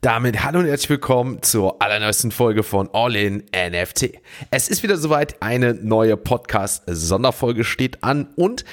[0.00, 4.20] Damit hallo und herzlich willkommen zur allerneuesten Folge von All in NFT.
[4.48, 8.64] Es ist wieder soweit, eine neue Podcast-Sonderfolge steht an und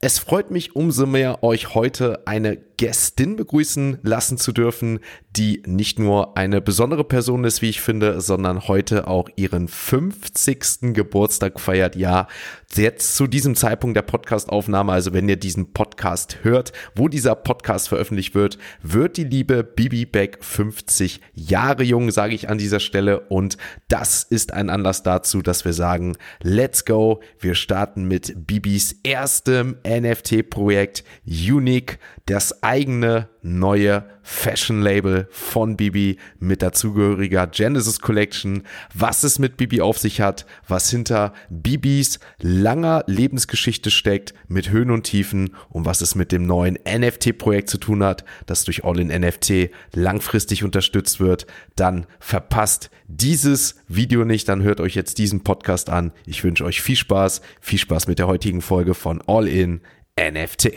[0.00, 4.98] es freut mich umso mehr, euch heute eine Gästin begrüßen lassen zu dürfen,
[5.36, 10.92] die nicht nur eine besondere Person ist, wie ich finde, sondern heute auch ihren 50.
[10.92, 11.94] Geburtstag feiert.
[11.94, 12.26] Ja,
[12.74, 17.88] jetzt zu diesem Zeitpunkt der Podcastaufnahme, also wenn ihr diesen Podcast hört, wo dieser Podcast
[17.88, 23.20] veröffentlicht wird, wird die liebe Bibi Beck 50 Jahre jung, sage ich an dieser Stelle.
[23.20, 27.20] Und das ist ein Anlass dazu, dass wir sagen, let's go.
[27.38, 37.46] Wir starten mit Bibis erstem NFT-Projekt Unique, das eigene neue Fashion-Label von Bibi mit dazugehöriger
[37.46, 38.62] Genesis Collection,
[38.94, 44.90] was es mit Bibi auf sich hat, was hinter Bibis langer Lebensgeschichte steckt, mit Höhen
[44.90, 48.98] und Tiefen und was es mit dem neuen NFT-Projekt zu tun hat, das durch All
[48.98, 55.44] in NFT langfristig unterstützt wird, dann verpasst dieses Video nicht, dann hört euch jetzt diesen
[55.44, 56.10] Podcast an.
[56.24, 59.82] Ich wünsche euch viel Spaß, viel Spaß mit der heutigen Folge von All in
[60.18, 60.70] NFT.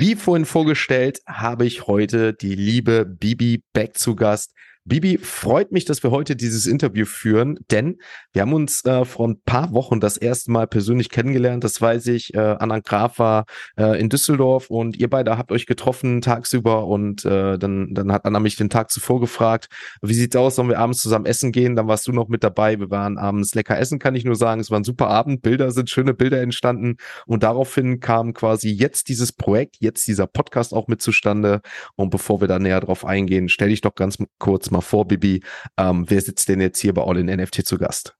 [0.00, 4.54] Wie vorhin vorgestellt, habe ich heute die liebe Bibi Beck zu Gast.
[4.90, 7.98] Bibi, freut mich, dass wir heute dieses Interview führen, denn
[8.32, 11.62] wir haben uns äh, vor ein paar Wochen das erste Mal persönlich kennengelernt.
[11.62, 12.34] Das weiß ich.
[12.34, 13.44] Äh, Anna Graf war
[13.76, 18.24] äh, in Düsseldorf und ihr beide habt euch getroffen tagsüber und äh, dann, dann hat
[18.24, 19.68] Anna mich den Tag zuvor gefragt,
[20.02, 21.76] wie sieht's aus, sollen wir abends zusammen essen gehen?
[21.76, 22.80] Dann warst du noch mit dabei.
[22.80, 24.60] Wir waren abends lecker essen, kann ich nur sagen.
[24.60, 25.40] Es war ein super Abend.
[25.40, 26.96] Bilder sind schöne Bilder entstanden
[27.26, 31.60] und daraufhin kam quasi jetzt dieses Projekt, jetzt dieser Podcast auch mit zustande.
[31.94, 35.42] Und bevor wir da näher drauf eingehen, stell dich doch ganz kurz mal vor, Bibi.
[35.78, 38.16] Ähm, wer sitzt denn jetzt hier bei All in NFT zu Gast?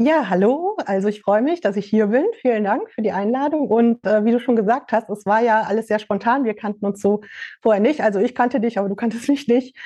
[0.00, 0.76] Ja, hallo.
[0.86, 2.24] Also ich freue mich, dass ich hier bin.
[2.40, 3.66] Vielen Dank für die Einladung.
[3.66, 6.44] Und äh, wie du schon gesagt hast, es war ja alles sehr spontan.
[6.44, 7.22] Wir kannten uns so
[7.62, 8.00] vorher nicht.
[8.00, 9.76] Also ich kannte dich, aber du kanntest mich nicht.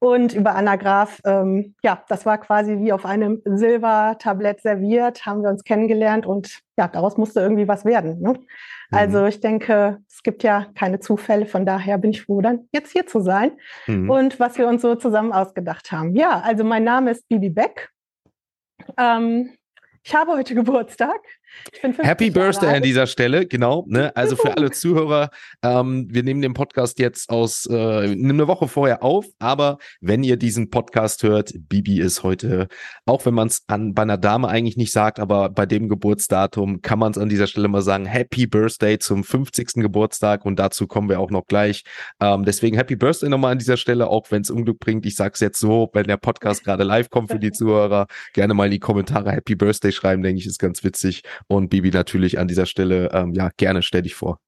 [0.00, 5.42] Und über Anna Graf, ähm, ja, das war quasi wie auf einem Silbertablett serviert, haben
[5.42, 8.18] wir uns kennengelernt und ja, daraus musste irgendwie was werden.
[8.20, 8.40] Ne?
[8.90, 9.26] Also mhm.
[9.26, 13.06] ich denke, es gibt ja keine Zufälle, von daher bin ich froh, dann jetzt hier
[13.06, 13.52] zu sein
[13.86, 14.08] mhm.
[14.08, 16.16] und was wir uns so zusammen ausgedacht haben.
[16.16, 17.90] Ja, also mein Name ist Bibi Beck.
[18.96, 19.50] Ähm,
[20.02, 21.20] ich habe heute Geburtstag.
[21.98, 23.84] Happy Birthday an dieser Stelle, genau.
[23.88, 24.12] Ne?
[24.20, 25.30] Also für alle Zuhörer,
[25.62, 30.36] ähm, wir nehmen den Podcast jetzt aus äh, eine Woche vorher auf, aber wenn ihr
[30.36, 32.68] diesen Podcast hört, Bibi ist heute,
[33.06, 36.98] auch wenn man es bei einer Dame eigentlich nicht sagt, aber bei dem Geburtsdatum kann
[36.98, 39.74] man es an dieser Stelle mal sagen, Happy Birthday zum 50.
[39.74, 41.84] Geburtstag und dazu kommen wir auch noch gleich.
[42.20, 45.06] Ähm, deswegen Happy Birthday nochmal an dieser Stelle, auch wenn es Unglück bringt.
[45.06, 48.54] Ich sage es jetzt so, wenn der Podcast gerade live kommt für die Zuhörer, gerne
[48.54, 51.22] mal in die Kommentare Happy Birthday schreiben, denke ich, ist ganz witzig.
[51.48, 54.38] Und Bibi natürlich an dieser Stelle, ähm, ja, gerne stell dich vor.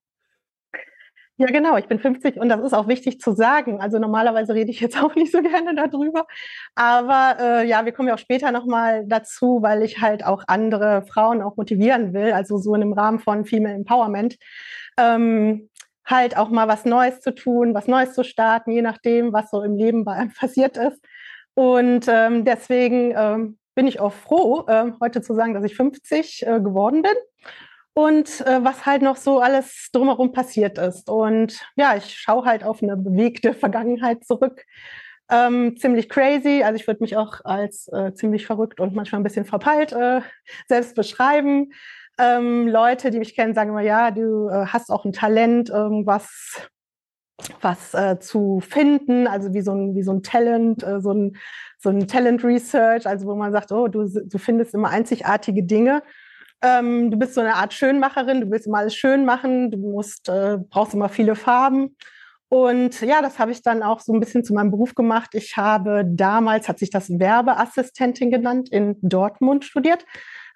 [1.37, 1.77] Ja, genau.
[1.77, 3.81] Ich bin 50 und das ist auch wichtig zu sagen.
[3.81, 6.27] Also normalerweise rede ich jetzt auch nicht so gerne darüber.
[6.75, 11.03] Aber äh, ja, wir kommen ja auch später nochmal dazu, weil ich halt auch andere
[11.07, 12.33] Frauen auch motivieren will.
[12.33, 14.37] Also so in dem Rahmen von Female Empowerment.
[14.97, 15.69] Ähm,
[16.05, 19.63] halt auch mal was Neues zu tun, was Neues zu starten, je nachdem, was so
[19.63, 21.01] im Leben bei einem passiert ist.
[21.55, 26.45] Und ähm, deswegen ähm, bin ich auch froh, äh, heute zu sagen, dass ich 50
[26.45, 27.15] äh, geworden bin
[27.93, 31.09] und äh, was halt noch so alles drumherum passiert ist.
[31.09, 34.63] Und ja, ich schaue halt auf eine bewegte Vergangenheit zurück.
[35.29, 39.23] Ähm, ziemlich crazy, also ich würde mich auch als äh, ziemlich verrückt und manchmal ein
[39.23, 40.21] bisschen verpeilt äh,
[40.67, 41.71] selbst beschreiben.
[42.19, 46.69] Ähm, Leute, die mich kennen, sagen immer, ja, du äh, hast auch ein Talent, irgendwas
[47.61, 51.37] was äh, zu finden, also wie so ein, wie so ein Talent, äh, so ein
[51.83, 56.01] so ein Talent Research, also wo man sagt, oh, du, du findest immer einzigartige Dinge.
[56.61, 60.29] Ähm, du bist so eine Art Schönmacherin, du willst immer alles schön machen, du musst,
[60.29, 61.97] äh, brauchst immer viele Farben.
[62.47, 65.31] Und ja, das habe ich dann auch so ein bisschen zu meinem Beruf gemacht.
[65.33, 70.05] Ich habe damals, hat sich das Werbeassistentin genannt, in Dortmund studiert.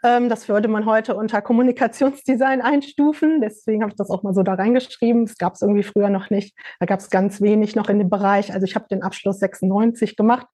[0.04, 3.42] Ähm, das würde man heute unter Kommunikationsdesign einstufen.
[3.42, 5.26] Deswegen habe ich das auch mal so da reingeschrieben.
[5.26, 6.56] Das gab es irgendwie früher noch nicht.
[6.80, 8.54] Da gab es ganz wenig noch in dem Bereich.
[8.54, 10.48] Also ich habe den Abschluss 96 gemacht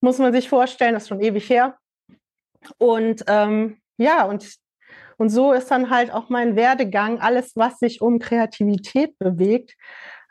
[0.00, 1.76] muss man sich vorstellen, das ist schon ewig her.
[2.78, 4.56] Und ähm, ja, und,
[5.18, 9.74] und so ist dann halt auch mein Werdegang, alles, was sich um Kreativität bewegt.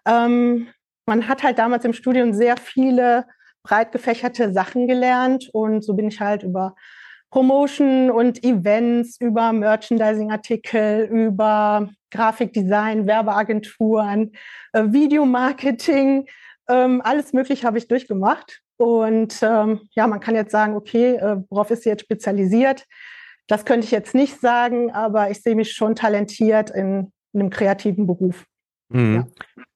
[0.05, 0.69] Ähm,
[1.05, 3.25] man hat halt damals im Studium sehr viele
[3.63, 6.75] breit gefächerte Sachen gelernt und so bin ich halt über
[7.31, 14.31] Promotion und Events, über Merchandising-Artikel, über Grafikdesign, Werbeagenturen,
[14.73, 16.27] äh, Videomarketing,
[16.69, 21.37] ähm, alles Mögliche habe ich durchgemacht Und ähm, ja, man kann jetzt sagen, okay, äh,
[21.49, 22.85] worauf ist sie jetzt spezialisiert?
[23.47, 27.49] Das könnte ich jetzt nicht sagen, aber ich sehe mich schon talentiert in, in einem
[27.49, 28.45] kreativen Beruf.
[28.89, 29.27] Mhm.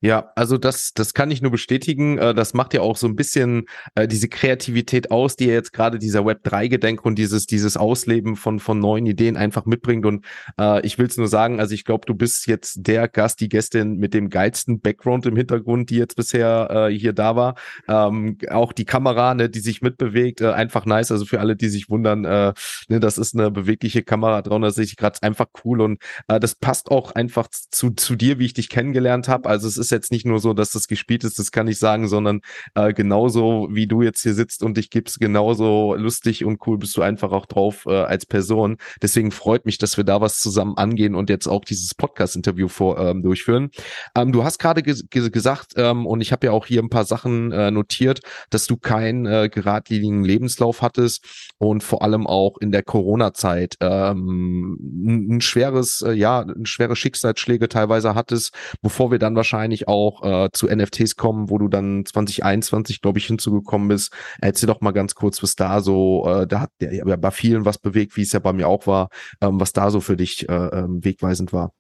[0.02, 0.10] Ja.
[0.10, 0.32] ja.
[0.36, 2.18] also das, das kann ich nur bestätigen.
[2.18, 3.66] Äh, das macht ja auch so ein bisschen
[3.96, 8.36] äh, diese Kreativität aus, die ja jetzt gerade dieser Web 3-Gedenk und dieses, dieses Ausleben
[8.36, 10.06] von, von neuen Ideen einfach mitbringt.
[10.06, 10.26] Und
[10.60, 13.50] äh, ich will es nur sagen, also ich glaube, du bist jetzt der Gast, die
[13.50, 17.56] Gästin mit dem geilsten Background im Hintergrund, die jetzt bisher äh, hier da war.
[17.88, 21.12] Ähm, auch die Kamera, ne, die sich mitbewegt, äh, einfach nice.
[21.12, 22.54] Also für alle, die sich wundern, äh,
[22.88, 27.12] ne, das ist eine bewegliche Kamera 360 Grad, einfach cool und äh, das passt auch
[27.12, 29.50] einfach zu, zu dir, wie ich dich kennengelernt kennengelernt habe.
[29.50, 32.08] Also es ist jetzt nicht nur so, dass das gespielt ist, das kann ich sagen,
[32.08, 32.42] sondern
[32.76, 36.96] äh, genauso wie du jetzt hier sitzt und dich gibst, genauso lustig und cool bist
[36.98, 38.78] du einfach auch drauf äh, als Person.
[39.02, 42.68] Deswegen freut mich, dass wir da was zusammen angehen und jetzt auch dieses Podcast-Interview
[42.98, 43.70] ähm, durchführen.
[44.16, 44.94] Ähm, du hast gerade ge
[45.30, 48.78] gesagt, ähm, und ich habe ja auch hier ein paar Sachen äh, notiert, dass du
[48.78, 51.26] keinen äh, geradlinigen Lebenslauf hattest
[51.58, 57.68] und vor allem auch in der Corona-Zeit ähm, ein, schweres, äh, ja, ein schwere Schicksalsschläge
[57.68, 58.54] teilweise hattest,
[58.94, 63.26] bevor wir dann wahrscheinlich auch äh, zu NFTs kommen, wo du dann 2021, glaube ich,
[63.26, 64.14] hinzugekommen bist.
[64.40, 67.80] Erzähl doch mal ganz kurz, was da so, äh, da hat ja bei vielen was
[67.80, 69.10] bewegt, wie es ja bei mir auch war,
[69.42, 71.72] ähm, was da so für dich äh, ähm, wegweisend war.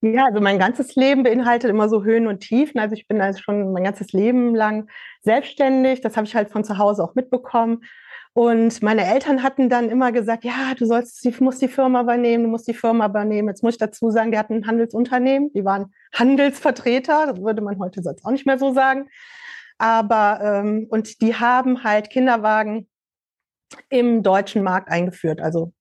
[0.00, 2.80] Ja, also mein ganzes Leben beinhaltet immer so Höhen und Tiefen.
[2.80, 4.90] Also ich bin also schon mein ganzes Leben lang
[5.22, 6.00] selbstständig.
[6.00, 7.84] Das habe ich halt von zu Hause auch mitbekommen.
[8.36, 12.44] Und meine Eltern hatten dann immer gesagt, ja, du sollst, du musst die Firma übernehmen,
[12.44, 13.48] du musst die Firma übernehmen.
[13.48, 17.78] Jetzt muss ich dazu sagen, die hatten ein Handelsunternehmen, die waren Handelsvertreter, das würde man
[17.78, 19.08] heute sonst auch nicht mehr so sagen.
[19.78, 22.90] Aber, ähm, und die haben halt Kinderwagen
[23.88, 25.72] im deutschen Markt eingeführt, also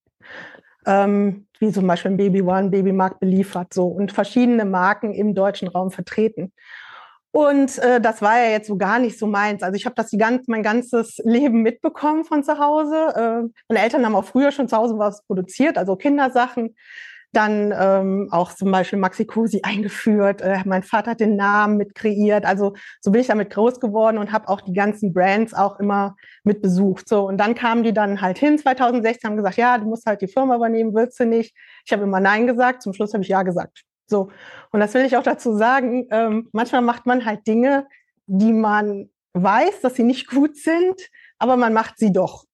[0.86, 5.68] ähm, wie zum Beispiel ein Baby One, Babymarkt beliefert, so und verschiedene Marken im deutschen
[5.68, 6.54] Raum vertreten.
[7.36, 9.62] Und äh, das war ja jetzt so gar nicht so meins.
[9.62, 12.96] Also ich habe das die ganz, mein ganzes Leben mitbekommen von zu Hause.
[12.96, 16.78] Äh, meine Eltern haben auch früher schon zu Hause was produziert, also Kindersachen.
[17.34, 20.40] Dann ähm, auch zum Beispiel Maxi Cosi eingeführt.
[20.40, 22.46] Äh, mein Vater hat den Namen mit kreiert.
[22.46, 22.72] Also
[23.02, 26.16] so bin ich damit groß geworden und habe auch die ganzen Brands auch immer
[26.46, 27.10] mit besucht.
[27.10, 30.22] So und dann kamen die dann halt hin 2016 haben gesagt, ja, du musst halt
[30.22, 31.54] die Firma übernehmen, willst du nicht?
[31.86, 32.82] Ich habe immer Nein gesagt.
[32.82, 33.84] Zum Schluss habe ich Ja gesagt.
[34.08, 34.32] So,
[34.72, 37.88] und das will ich auch dazu sagen, ähm, manchmal macht man halt Dinge,
[38.28, 40.96] die man weiß, dass sie nicht gut sind,
[41.38, 42.46] aber man macht sie doch.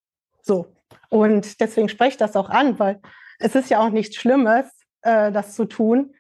[0.42, 0.74] So.
[1.10, 3.00] Und deswegen spreche ich das auch an, weil
[3.40, 4.66] es ist ja auch nichts Schlimmes,
[5.02, 6.14] äh, das zu tun,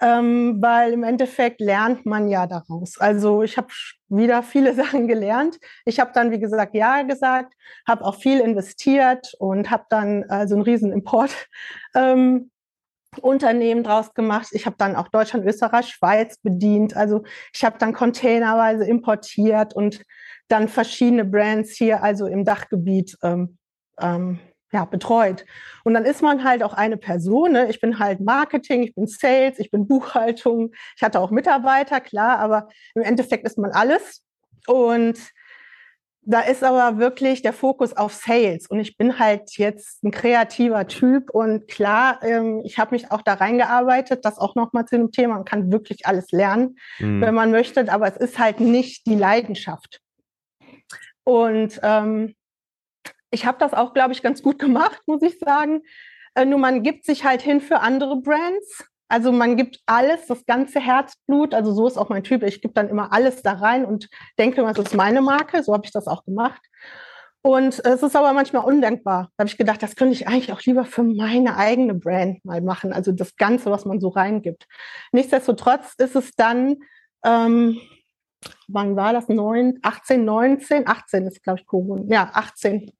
[0.00, 2.98] ähm, weil im Endeffekt lernt man ja daraus.
[2.98, 3.68] Also ich habe
[4.08, 5.58] wieder viele Sachen gelernt.
[5.84, 7.54] Ich habe dann, wie gesagt, Ja gesagt,
[7.86, 11.30] habe auch viel investiert und habe dann also einen riesen Import
[11.94, 12.50] ähm,
[13.20, 14.48] Unternehmen draus gemacht.
[14.52, 16.96] Ich habe dann auch Deutschland, Österreich, Schweiz bedient.
[16.96, 20.02] Also ich habe dann containerweise importiert und
[20.48, 23.58] dann verschiedene Brands hier, also im Dachgebiet, ähm,
[24.00, 24.38] ähm,
[24.72, 25.44] ja, betreut.
[25.84, 27.52] Und dann ist man halt auch eine Person.
[27.52, 27.68] Ne?
[27.68, 30.72] Ich bin halt Marketing, ich bin Sales, ich bin Buchhaltung.
[30.96, 34.22] Ich hatte auch Mitarbeiter, klar, aber im Endeffekt ist man alles.
[34.66, 35.18] Und
[36.24, 40.86] da ist aber wirklich der Fokus auf Sales und ich bin halt jetzt ein kreativer
[40.86, 45.10] Typ und klar, ähm, ich habe mich auch da reingearbeitet, das auch nochmal zu dem
[45.10, 45.34] Thema.
[45.34, 47.20] Man kann wirklich alles lernen, mhm.
[47.20, 50.00] wenn man möchte, aber es ist halt nicht die Leidenschaft.
[51.24, 52.34] Und ähm,
[53.32, 55.82] ich habe das auch, glaube ich, ganz gut gemacht, muss ich sagen.
[56.34, 60.46] Äh, nur man gibt sich halt hin für andere Brands also man gibt alles, das
[60.46, 61.52] ganze Herzblut.
[61.52, 62.42] Also so ist auch mein Typ.
[62.42, 65.62] Ich gebe dann immer alles da rein und denke, das ist meine Marke.
[65.62, 66.62] So habe ich das auch gemacht.
[67.42, 69.28] Und es ist aber manchmal undenkbar.
[69.36, 72.62] Da habe ich gedacht, das könnte ich eigentlich auch lieber für meine eigene Brand mal
[72.62, 72.94] machen.
[72.94, 74.66] Also das Ganze, was man so reingibt.
[75.12, 76.76] Nichtsdestotrotz ist es dann,
[77.22, 77.78] ähm,
[78.66, 79.28] wann war das?
[79.28, 80.88] 9, 18, 19?
[80.88, 82.04] 18 ist, glaube ich, Corona.
[82.06, 82.90] Ja, 18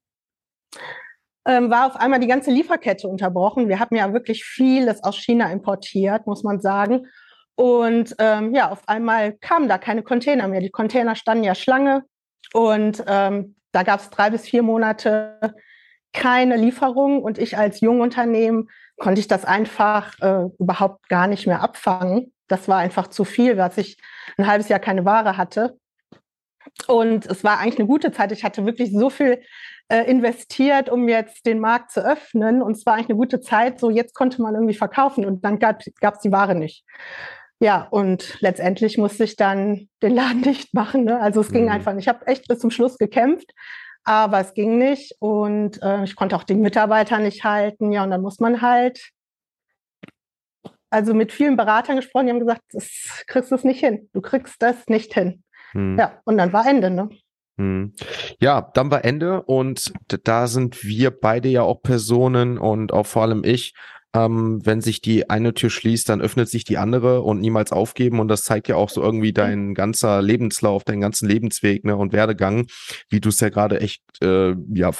[1.46, 3.68] ähm, war auf einmal die ganze Lieferkette unterbrochen.
[3.68, 7.06] Wir hatten ja wirklich vieles aus China importiert, muss man sagen.
[7.54, 10.60] Und ähm, ja, auf einmal kamen da keine Container mehr.
[10.60, 12.04] Die Container standen ja Schlange
[12.52, 15.54] und ähm, da gab es drei bis vier Monate
[16.12, 18.68] keine Lieferung und ich als Jungunternehmen
[18.98, 22.32] konnte ich das einfach äh, überhaupt gar nicht mehr abfangen.
[22.48, 23.96] Das war einfach zu viel, dass ich
[24.36, 25.78] ein halbes Jahr keine Ware hatte.
[26.86, 28.30] Und es war eigentlich eine gute Zeit.
[28.32, 29.42] Ich hatte wirklich so viel
[29.92, 32.62] äh, investiert, um jetzt den Markt zu öffnen.
[32.62, 33.78] Und es war eigentlich eine gute Zeit.
[33.78, 36.84] So, jetzt konnte man irgendwie verkaufen und dann gab es die Ware nicht.
[37.60, 41.04] Ja, und letztendlich musste ich dann den Laden dicht machen.
[41.04, 41.20] Ne?
[41.20, 41.72] Also es ging mhm.
[41.72, 42.04] einfach nicht.
[42.04, 43.52] Ich habe echt bis zum Schluss gekämpft,
[44.02, 45.14] aber es ging nicht.
[45.18, 47.92] Und äh, ich konnte auch den Mitarbeiter nicht halten.
[47.92, 49.12] Ja, und dann muss man halt
[50.88, 54.08] also mit vielen Beratern gesprochen, die haben gesagt, das kriegst du es nicht hin.
[54.14, 55.42] Du kriegst das nicht hin.
[55.72, 55.98] Hm.
[55.98, 56.90] Ja, und dann war Ende.
[56.90, 57.10] Ne?
[57.58, 57.94] Hm.
[58.40, 59.92] Ja, dann war Ende und
[60.24, 63.74] da sind wir beide ja auch Personen und auch vor allem ich,
[64.14, 68.20] ähm, wenn sich die eine Tür schließt, dann öffnet sich die andere und niemals aufgeben.
[68.20, 72.12] Und das zeigt ja auch so irgendwie dein ganzer Lebenslauf, deinen ganzen Lebensweg ne, und
[72.12, 72.66] Werdegang,
[73.08, 74.92] wie du es ja gerade echt äh, ja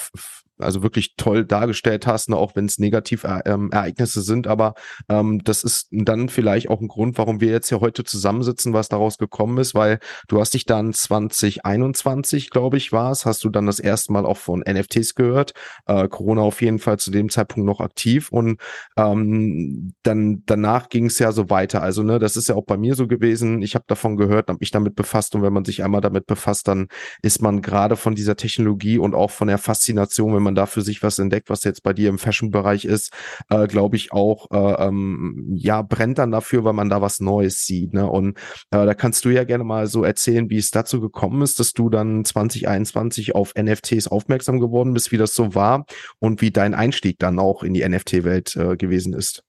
[0.59, 4.47] also wirklich toll dargestellt hast, ne, auch wenn es Negativereignisse ähm, sind.
[4.47, 4.75] Aber
[5.09, 8.88] ähm, das ist dann vielleicht auch ein Grund, warum wir jetzt hier heute zusammensitzen, was
[8.88, 13.49] daraus gekommen ist, weil du hast dich dann 2021, glaube ich, war es, hast du
[13.49, 15.52] dann das erste Mal auch von NFTs gehört.
[15.87, 18.61] Äh, Corona auf jeden Fall zu dem Zeitpunkt noch aktiv und
[18.97, 21.82] ähm, dann danach ging es ja so weiter.
[21.82, 23.62] Also ne, das ist ja auch bei mir so gewesen.
[23.62, 26.68] Ich habe davon gehört, habe mich damit befasst und wenn man sich einmal damit befasst,
[26.68, 26.88] dann
[27.23, 30.66] ist man gerade von dieser Technologie und auch von der Faszination, wenn man man da
[30.66, 33.12] für sich was entdeckt, was jetzt bei dir im Fashion-Bereich ist,
[33.49, 37.64] äh, glaube ich auch, äh, ähm, ja, brennt dann dafür, weil man da was Neues
[37.64, 37.94] sieht.
[37.94, 38.08] Ne?
[38.08, 38.37] Und
[38.70, 41.72] äh, da kannst du ja gerne mal so erzählen, wie es dazu gekommen ist, dass
[41.72, 45.87] du dann 2021 auf NFTs aufmerksam geworden bist, wie das so war
[46.18, 49.42] und wie dein Einstieg dann auch in die NFT-Welt äh, gewesen ist.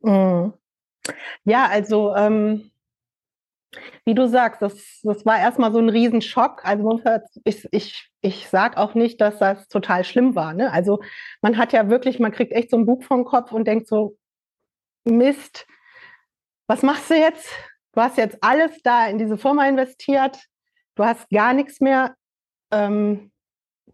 [0.00, 0.52] Mhm.
[1.44, 2.70] Ja, also ähm,
[4.04, 6.64] wie du sagst, das, das war erstmal so ein Riesenschock.
[6.64, 7.00] Also
[7.44, 10.54] ich, ich, ich sage auch nicht, dass das total schlimm war.
[10.54, 10.72] Ne?
[10.72, 11.02] Also
[11.42, 14.16] man hat ja wirklich, man kriegt echt so ein Buch vom Kopf und denkt so,
[15.04, 15.66] Mist,
[16.68, 17.48] was machst du jetzt?
[17.92, 20.38] Du hast jetzt alles da in diese Firma investiert,
[20.94, 22.14] du hast gar nichts mehr,
[22.70, 23.32] ähm,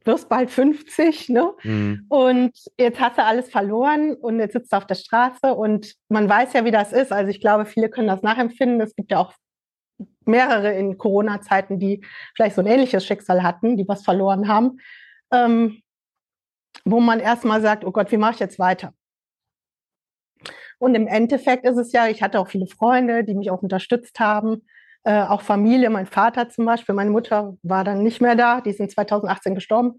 [0.05, 1.55] wirst bald 50, ne?
[1.63, 2.07] Mhm.
[2.09, 6.29] Und jetzt hast du alles verloren und jetzt sitzt du auf der Straße und man
[6.29, 7.13] weiß ja, wie das ist.
[7.13, 8.81] Also ich glaube, viele können das nachempfinden.
[8.81, 9.33] Es gibt ja auch
[10.25, 14.79] mehrere in Corona-Zeiten, die vielleicht so ein ähnliches Schicksal hatten, die was verloren haben,
[15.33, 15.83] ähm,
[16.85, 18.93] wo man erstmal sagt, oh Gott, wie mache ich jetzt weiter?
[20.79, 24.21] Und im Endeffekt ist es ja, ich hatte auch viele Freunde, die mich auch unterstützt
[24.21, 24.63] haben,
[25.05, 28.73] äh, auch Familie, mein Vater zum Beispiel, meine Mutter war dann nicht mehr da, die
[28.73, 29.97] sind 2018 gestorben,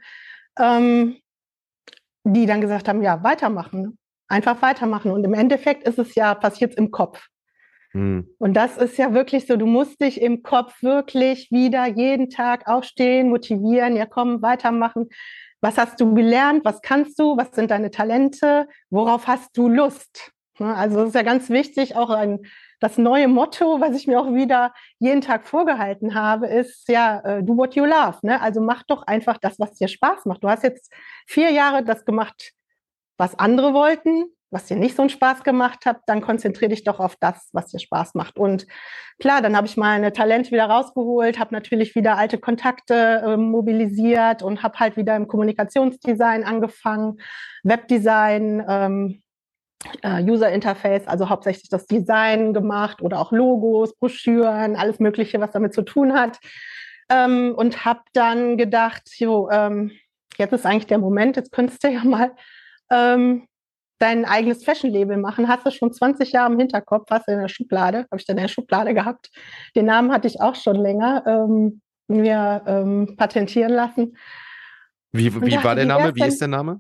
[0.58, 1.18] ähm,
[2.24, 5.12] die dann gesagt haben, ja, weitermachen, einfach weitermachen.
[5.12, 7.28] Und im Endeffekt ist es ja, passiert im Kopf.
[7.94, 8.30] Mhm.
[8.38, 12.68] Und das ist ja wirklich so, du musst dich im Kopf wirklich wieder jeden Tag
[12.68, 15.10] aufstehen, motivieren, ja komm, weitermachen.
[15.62, 16.64] Was hast du gelernt?
[16.64, 17.36] Was kannst du?
[17.36, 18.68] Was sind deine Talente?
[18.90, 20.32] Worauf hast du Lust?
[20.60, 22.40] Ne, also es ist ja ganz wichtig, auch ein,
[22.80, 27.42] das neue Motto, was ich mir auch wieder jeden Tag vorgehalten habe, ist ja, uh,
[27.42, 28.18] do what you love.
[28.24, 28.42] Ne?
[28.42, 30.44] Also mach doch einfach das, was dir Spaß macht.
[30.44, 30.94] Du hast jetzt
[31.28, 32.54] vier Jahre das gemacht,
[33.18, 37.00] was andere wollten was dir nicht so einen Spaß gemacht hat, dann konzentriere dich doch
[37.00, 38.38] auf das, was dir Spaß macht.
[38.38, 38.66] Und
[39.20, 44.42] klar, dann habe ich meine Talente wieder rausgeholt, habe natürlich wieder alte Kontakte äh, mobilisiert
[44.42, 47.18] und habe halt wieder im Kommunikationsdesign angefangen,
[47.64, 49.22] Webdesign, ähm,
[50.02, 55.52] äh, User Interface, also hauptsächlich das Design gemacht oder auch Logos, Broschüren, alles Mögliche, was
[55.52, 56.40] damit zu tun hat.
[57.12, 59.92] Ähm, und habe dann gedacht, jo, ähm,
[60.38, 62.32] jetzt ist eigentlich der Moment, jetzt könntest du ja mal
[62.92, 63.48] ähm,
[64.00, 67.50] dein eigenes Fashion-Label machen, hast du schon 20 Jahre im Hinterkopf, hast du in der
[67.50, 69.30] Schublade, habe ich dann in der Schublade gehabt.
[69.76, 74.18] Den Namen hatte ich auch schon länger ähm, mir ähm, patentieren lassen.
[75.12, 76.16] Wie, wie war der Name?
[76.16, 76.80] Wie ist der Name?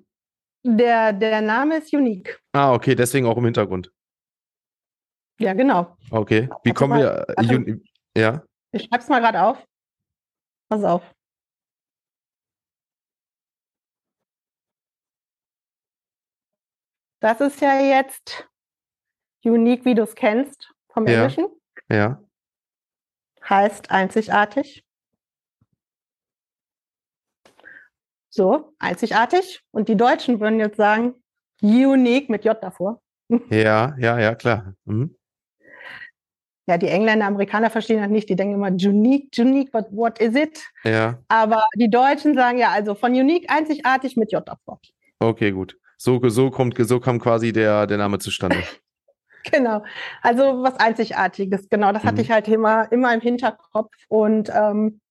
[0.63, 2.41] Der, der Name ist Unique.
[2.53, 3.91] Ah, okay, deswegen auch im Hintergrund.
[5.39, 5.95] Ja, genau.
[6.11, 7.25] Okay, wie kommen wir?
[7.37, 7.77] Äh,
[8.17, 8.43] ja.
[8.71, 9.65] Ich schreibe es mal gerade auf.
[10.69, 11.01] Pass auf.
[17.19, 18.47] Das ist ja jetzt
[19.43, 21.15] unique, wie du es kennst vom ja.
[21.15, 21.47] Englischen.
[21.89, 22.21] Ja.
[23.47, 24.85] Heißt einzigartig.
[28.29, 29.61] So, einzigartig.
[29.71, 31.15] Und die Deutschen würden jetzt sagen,
[31.61, 33.01] unique mit J davor.
[33.51, 34.73] Ja, ja, ja, klar.
[34.85, 35.15] Mhm.
[36.67, 38.29] Ja, die Engländer, Amerikaner verstehen das nicht.
[38.29, 40.59] Die denken immer unique, unique, but what is it?
[40.83, 41.19] Ja.
[41.27, 44.79] Aber die Deutschen sagen ja, also von unique, einzigartig mit J davor.
[45.19, 48.63] Okay, gut so, so kommt, so kam quasi der, der Name zustande.
[49.51, 49.83] genau.
[50.21, 51.91] Also was Einzigartiges, genau.
[51.91, 52.07] Das mhm.
[52.07, 53.93] hatte ich halt immer, immer im Hinterkopf.
[54.07, 55.01] Und ähm,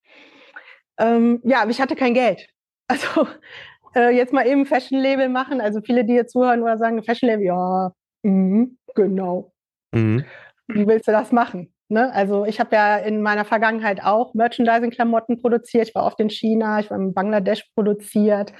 [0.98, 2.48] ähm, ja, ich hatte kein Geld.
[2.90, 3.28] Also
[3.94, 5.60] äh, jetzt mal eben Fashion-Label machen.
[5.60, 7.92] Also viele, die jetzt zuhören oder sagen, Fashion-Label, ja,
[8.22, 9.52] mh, genau.
[9.92, 10.24] Mhm.
[10.68, 11.70] Wie willst du das machen?
[11.90, 12.10] Ne?
[12.14, 15.88] Also ich habe ja in meiner Vergangenheit auch Merchandising-Klamotten produziert.
[15.88, 18.54] Ich war oft in China, ich war in Bangladesch produziert.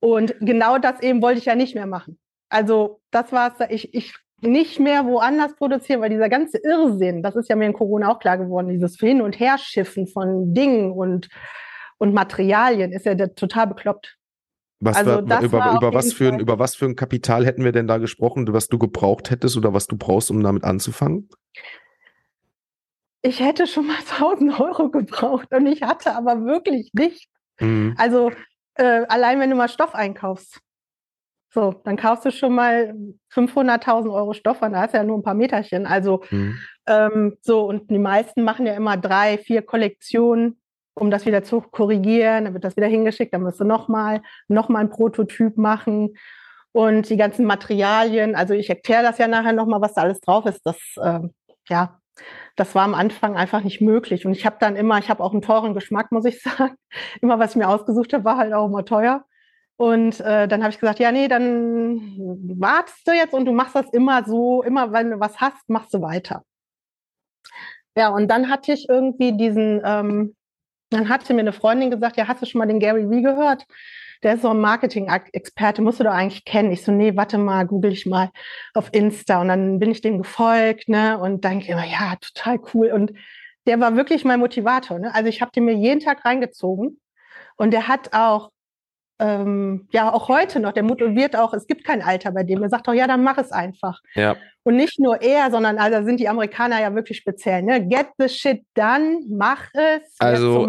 [0.00, 2.18] Und genau das eben wollte ich ja nicht mehr machen.
[2.48, 7.36] Also das war es, ich, ich nicht mehr woanders produzieren, weil dieser ganze Irrsinn, das
[7.36, 11.28] ist ja mir in Corona auch klar geworden, dieses Hin- und Herschiffen von Dingen und,
[11.98, 14.16] und Materialien ist ja total bekloppt.
[14.78, 17.72] Was also war, über, über, was für ein, über was für ein Kapital hätten wir
[17.72, 21.30] denn da gesprochen, was du gebraucht hättest oder was du brauchst, um damit anzufangen?
[23.26, 27.28] ich hätte schon mal 1000 Euro gebraucht und ich hatte aber wirklich nicht.
[27.60, 27.94] Mhm.
[27.98, 28.32] Also
[28.76, 30.60] äh, allein wenn du mal Stoff einkaufst,
[31.56, 32.94] so, dann kaufst du schon mal
[33.32, 35.86] 500.000 Euro Stoff an, da hast du ja nur ein paar Meterchen.
[35.86, 36.58] Also mhm.
[36.86, 40.60] ähm, so, und die meisten machen ja immer drei, vier Kollektionen,
[40.92, 42.44] um das wieder zu korrigieren.
[42.44, 46.14] Dann wird das wieder hingeschickt, dann musst du nochmal noch mal ein Prototyp machen.
[46.72, 50.44] Und die ganzen Materialien, also ich erkläre das ja nachher nochmal, was da alles drauf
[50.44, 50.60] ist.
[50.66, 51.20] Das, äh,
[51.70, 51.98] ja,
[52.56, 54.26] das war am Anfang einfach nicht möglich.
[54.26, 56.76] Und ich habe dann immer, ich habe auch einen teuren Geschmack, muss ich sagen.
[57.20, 59.24] Immer, was ich mir ausgesucht habe, war halt auch immer teuer.
[59.76, 62.16] Und äh, dann habe ich gesagt, ja, nee, dann
[62.58, 65.92] wartest du jetzt und du machst das immer so, immer wenn du was hast, machst
[65.92, 66.44] du weiter.
[67.94, 70.34] Ja, und dann hatte ich irgendwie diesen, ähm,
[70.90, 73.66] dann hatte mir eine Freundin gesagt, ja, hast du schon mal den Gary Vee gehört?
[74.22, 76.72] Der ist so ein Marketing-Experte, musst du doch eigentlich kennen.
[76.72, 78.30] Ich so, nee, warte mal, google ich mal
[78.74, 79.40] auf Insta.
[79.40, 82.92] Und dann bin ich dem gefolgt, ne, und denke immer, ja, total cool.
[82.92, 83.12] Und
[83.66, 85.14] der war wirklich mein Motivator, ne?
[85.14, 87.00] Also ich habe den mir jeden Tag reingezogen.
[87.56, 88.50] Und der hat auch
[89.18, 92.62] ähm, ja auch heute noch, der motiviert auch, es gibt kein Alter bei dem.
[92.62, 94.00] Er sagt doch, ja, dann mach es einfach.
[94.14, 94.36] Ja.
[94.66, 97.62] Und nicht nur er, sondern also sind die Amerikaner ja wirklich speziell.
[97.62, 97.86] Ne?
[97.86, 100.16] Get the shit done, mach es.
[100.18, 100.68] Also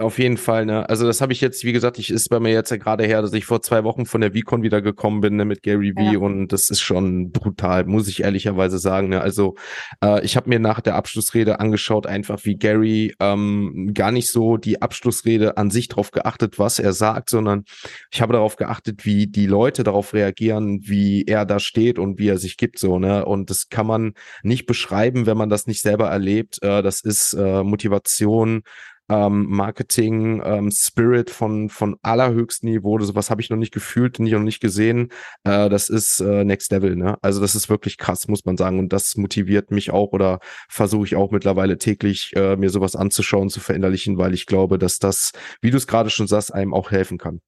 [0.00, 0.66] auf jeden Fall.
[0.66, 0.88] Ne?
[0.88, 3.22] Also das habe ich jetzt, wie gesagt, ich ist bei mir jetzt ja gerade her,
[3.22, 6.14] dass ich vor zwei Wochen von der VCon wieder gekommen bin ne, mit Gary Vee
[6.14, 6.18] ja.
[6.18, 9.10] und das ist schon brutal, muss ich ehrlicherweise sagen.
[9.10, 9.20] Ne?
[9.20, 9.54] Also
[10.02, 14.56] äh, ich habe mir nach der Abschlussrede angeschaut, einfach wie Gary ähm, gar nicht so
[14.56, 17.62] die Abschlussrede an sich drauf geachtet, was er sagt, sondern
[18.10, 22.26] ich habe darauf geachtet, wie die Leute darauf reagieren, wie er da steht und wie
[22.26, 22.98] er sich gibt so.
[22.98, 23.19] Ne?
[23.20, 26.62] Und das kann man nicht beschreiben, wenn man das nicht selber erlebt.
[26.62, 28.62] Äh, das ist äh, Motivation,
[29.10, 32.98] ähm, Marketing, ähm, Spirit von, von allerhöchstem Niveau.
[33.00, 35.08] Sowas habe ich noch nicht gefühlt, nicht noch nicht gesehen.
[35.44, 37.18] Äh, das ist äh, Next Level, ne?
[37.20, 38.78] Also das ist wirklich krass, muss man sagen.
[38.78, 43.50] Und das motiviert mich auch oder versuche ich auch mittlerweile täglich, äh, mir sowas anzuschauen,
[43.50, 46.92] zu verinnerlichen, weil ich glaube, dass das, wie du es gerade schon sagst, einem auch
[46.92, 47.40] helfen kann.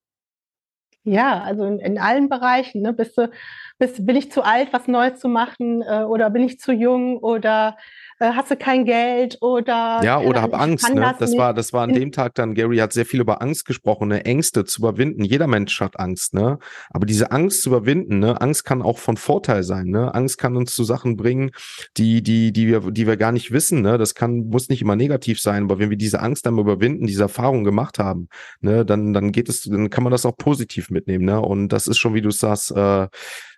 [1.04, 2.82] Ja, also in, in allen Bereichen.
[2.82, 2.92] Ne?
[2.92, 3.30] Bist du,
[3.78, 7.18] bist, bin ich zu alt, was Neues zu machen äh, oder bin ich zu jung
[7.18, 7.76] oder
[8.22, 11.00] hast du kein Geld oder ja oder äh, hab Angst ne?
[11.00, 13.64] das, das war das war an dem Tag dann Gary hat sehr viel über Angst
[13.64, 14.24] gesprochen ne?
[14.24, 15.24] Ängste zu überwinden.
[15.24, 16.58] Jeder Mensch hat Angst ne?
[16.90, 18.40] Aber diese Angst zu überwinden ne?
[18.40, 20.14] Angst kann auch von Vorteil sein ne?
[20.14, 21.50] Angst kann uns zu Sachen bringen
[21.96, 23.98] die die die wir die wir gar nicht wissen ne?
[23.98, 27.22] Das kann muss nicht immer negativ sein aber wenn wir diese Angst dann überwinden diese
[27.22, 28.28] Erfahrung gemacht haben
[28.60, 28.84] ne?
[28.84, 31.40] Dann dann geht es dann kann man das auch positiv mitnehmen ne?
[31.40, 33.08] Und das ist schon wie du sagst äh,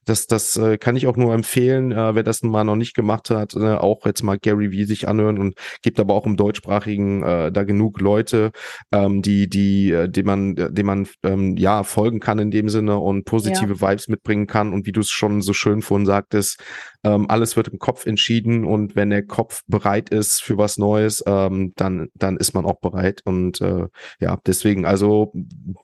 [0.05, 3.31] das, das äh, kann ich auch nur empfehlen, äh, wer das mal noch nicht gemacht
[3.31, 7.23] hat, äh, auch jetzt mal Gary Vee sich anhören und gibt aber auch im deutschsprachigen
[7.23, 8.53] äh, da genug Leute,
[8.93, 12.99] ähm, die, die, äh, die man, dem man ähm, ja folgen kann in dem Sinne
[12.99, 13.81] und positive ja.
[13.81, 14.73] Vibes mitbringen kann.
[14.73, 16.63] Und wie du es schon so schön vorhin sagtest,
[17.05, 21.23] ähm, alles wird im Kopf entschieden und wenn der Kopf bereit ist für was Neues,
[21.27, 23.21] ähm, dann, dann ist man auch bereit.
[23.25, 23.87] Und äh,
[24.21, 25.33] ja, deswegen, also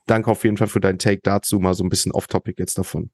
[0.07, 3.11] danke auf jeden Fall für deinen Take dazu, mal so ein bisschen off-topic jetzt davon.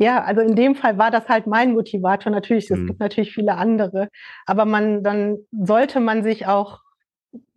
[0.00, 2.32] Ja, also in dem Fall war das halt mein Motivator.
[2.32, 2.86] Natürlich, es mhm.
[2.86, 4.08] gibt natürlich viele andere,
[4.46, 6.80] aber man, dann sollte man sich auch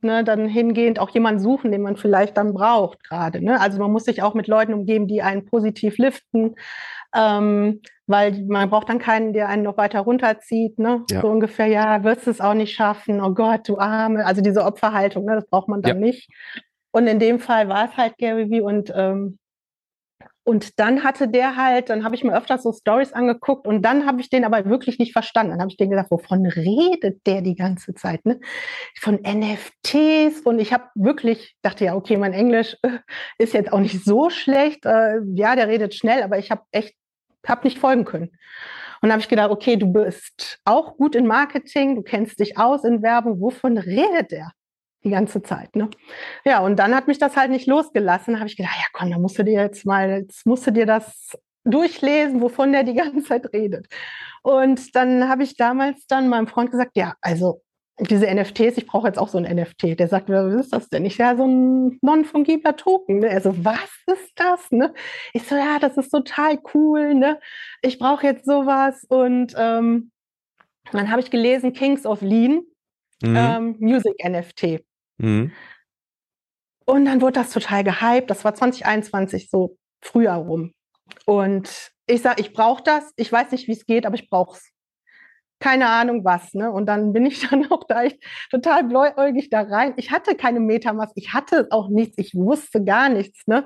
[0.01, 3.41] ne, dann hingehend auch jemanden suchen, den man vielleicht dann braucht gerade.
[3.41, 3.61] Ne?
[3.61, 6.55] Also man muss sich auch mit Leuten umgeben, die einen positiv liften,
[7.15, 10.77] ähm, weil man braucht dann keinen, der einen noch weiter runterzieht.
[10.79, 11.05] Ne?
[11.09, 11.21] Ja.
[11.21, 14.25] So ungefähr, ja, wirst du es auch nicht schaffen, oh Gott, du Arme.
[14.25, 16.05] Also diese Opferhaltung, ne, das braucht man dann ja.
[16.07, 16.29] nicht.
[16.91, 19.39] Und in dem Fall war es halt Gary Vee und ähm,
[20.43, 24.05] und dann hatte der halt, dann habe ich mir öfters so Stories angeguckt und dann
[24.05, 25.51] habe ich den aber wirklich nicht verstanden.
[25.51, 28.25] Dann habe ich den gedacht, wovon redet der die ganze Zeit?
[28.25, 28.39] Ne?
[28.99, 32.99] Von NFTs und ich habe wirklich dachte ja, okay, mein Englisch äh,
[33.37, 34.85] ist jetzt auch nicht so schlecht.
[34.85, 36.95] Äh, ja, der redet schnell, aber ich habe echt
[37.47, 38.31] habe nicht folgen können.
[39.01, 42.85] Und habe ich gedacht, okay, du bist auch gut in Marketing, du kennst dich aus
[42.85, 43.41] in Werbung.
[43.41, 44.51] Wovon redet der?
[45.03, 45.75] Die ganze Zeit.
[45.75, 45.89] Ne?
[46.45, 48.33] Ja, und dann hat mich das halt nicht losgelassen.
[48.33, 50.71] Da habe ich gedacht, ja komm, da musst du dir jetzt mal, jetzt musst du
[50.71, 53.87] dir das durchlesen, wovon der die ganze Zeit redet.
[54.41, 57.61] Und dann habe ich damals dann meinem Freund gesagt, ja, also
[57.99, 59.99] diese NFTs, ich brauche jetzt auch so ein NFT.
[59.99, 61.05] Der sagt, was ist das denn?
[61.05, 63.19] Ich ja so ein non-fungibler Token.
[63.19, 63.29] Ne?
[63.29, 64.71] Er so, was ist das?
[64.71, 64.93] Ne?
[65.33, 67.13] Ich so, ja, das ist total cool.
[67.13, 67.39] Ne?
[67.81, 69.05] Ich brauche jetzt sowas.
[69.07, 70.11] Und ähm,
[70.91, 72.63] dann habe ich gelesen Kings of Lean,
[73.21, 73.35] mhm.
[73.35, 74.83] ähm, Music NFT.
[75.23, 75.51] Mhm.
[76.85, 78.29] Und dann wurde das total gehypt.
[78.29, 80.73] Das war 2021 so früher rum.
[81.25, 83.11] Und ich sage, ich brauche das.
[83.15, 84.69] Ich weiß nicht, wie es geht, aber ich brauche es.
[85.59, 86.53] Keine Ahnung was.
[86.53, 86.69] Ne?
[86.69, 89.93] Und dann bin ich dann auch da echt total bläuäugig da rein.
[89.95, 93.47] Ich hatte keine Metamask, ich hatte auch nichts, ich wusste gar nichts.
[93.47, 93.65] Ne?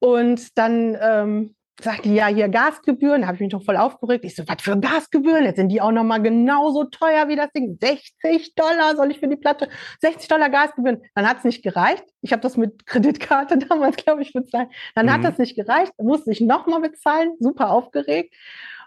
[0.00, 4.24] Und dann ähm, sagte die, ja, hier Gasgebühren, da habe ich mich doch voll aufgeregt.
[4.24, 5.44] Ich so, was für Gasgebühren?
[5.44, 7.78] Jetzt sind die auch nochmal genauso teuer wie das Ding.
[7.80, 9.68] 60 Dollar soll ich für die Platte,
[10.00, 11.02] 60 Dollar Gasgebühren.
[11.14, 12.04] Dann hat es nicht gereicht.
[12.20, 14.68] Ich habe das mit Kreditkarte damals, glaube ich, bezahlt.
[14.94, 15.12] Dann mhm.
[15.12, 15.92] hat das nicht gereicht.
[15.96, 18.34] Dann musste ich nochmal bezahlen, super aufgeregt.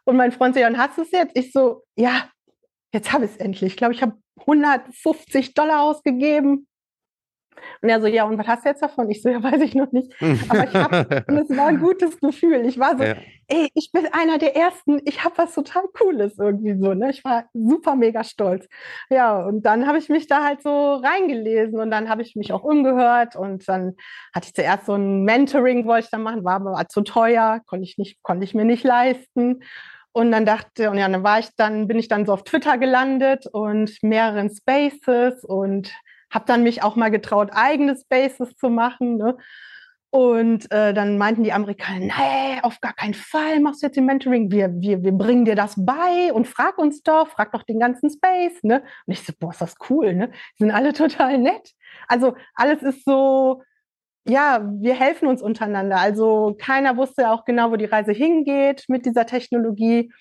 [0.04, 1.38] Und mein Freund so, ja, und hast du es jetzt?
[1.38, 2.30] Ich so, ja,
[2.94, 3.72] jetzt habe ich es endlich.
[3.72, 6.68] Ich glaube, ich habe 150 Dollar ausgegeben.
[7.82, 9.10] Und er so, ja, und was hast du jetzt davon?
[9.10, 10.14] Ich so, ja, weiß ich noch nicht.
[10.50, 12.66] Aber ich habe, und es war ein gutes Gefühl.
[12.66, 13.16] Ich war so, ja.
[13.48, 16.94] ey, ich bin einer der Ersten, ich habe was total Cooles irgendwie so.
[16.94, 17.10] Ne?
[17.10, 18.68] Ich war super mega stolz.
[19.10, 22.54] Ja, und dann habe ich mich da halt so reingelesen und dann habe ich mich
[22.54, 23.96] auch umgehört und dann
[24.34, 27.84] hatte ich zuerst so ein Mentoring, wollte ich dann machen, war aber zu teuer, konnte
[27.84, 29.64] ich, nicht, konnte ich mir nicht leisten.
[30.14, 32.78] Und dann dachte, und ja, dann war ich dann, bin ich dann so auf Twitter
[32.78, 35.94] gelandet und mehreren Spaces und
[36.32, 39.18] habe dann mich auch mal getraut, eigene Spaces zu machen.
[39.18, 39.38] Ne?
[40.10, 44.06] Und äh, dann meinten die Amerikaner, nee, auf gar keinen Fall machst du jetzt im
[44.06, 44.52] Mentoring.
[44.52, 48.10] Wir, wir, wir bringen dir das bei und frag uns doch, frag doch den ganzen
[48.10, 48.62] Space.
[48.64, 48.84] Ne?
[49.06, 50.30] Und ich so, boah, ist das cool, ne?
[50.58, 51.72] Die sind alle total nett.
[52.10, 53.64] Also alles ist so,
[54.28, 55.98] ja, wir helfen uns untereinander.
[55.98, 60.12] Also keiner wusste auch genau, wo die Reise hingeht mit dieser Technologie.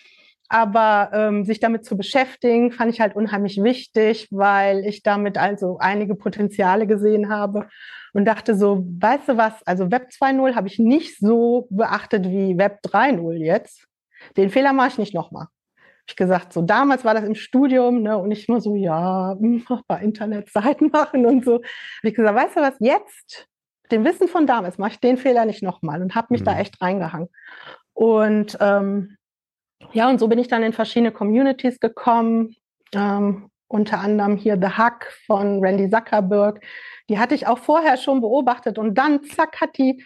[0.53, 5.79] Aber ähm, sich damit zu beschäftigen, fand ich halt unheimlich wichtig, weil ich damit also
[5.79, 7.69] einige Potenziale gesehen habe
[8.13, 12.59] und dachte so, weißt du was, also Web 2.0 habe ich nicht so beachtet wie
[12.59, 13.87] Web 3.0 jetzt.
[14.37, 15.47] Den Fehler mache ich nicht nochmal.
[16.09, 19.37] Ich gesagt, so damals war das im Studium, ne, und ich immer so, ja,
[19.87, 21.55] paar Internetseiten machen und so.
[21.55, 21.63] Habe
[22.03, 23.47] ich gesagt, weißt du was, jetzt,
[23.93, 26.47] dem Wissen von damals, mache ich den Fehler nicht nochmal und habe mich mhm.
[26.47, 27.29] da echt reingehangen.
[27.93, 29.17] Und ähm,
[29.93, 32.57] ja, und so bin ich dann in verschiedene Communities gekommen.
[32.95, 36.61] Ähm, unter anderem hier The Hack von Randy Zuckerberg.
[37.09, 40.05] Die hatte ich auch vorher schon beobachtet und dann, zack, hat die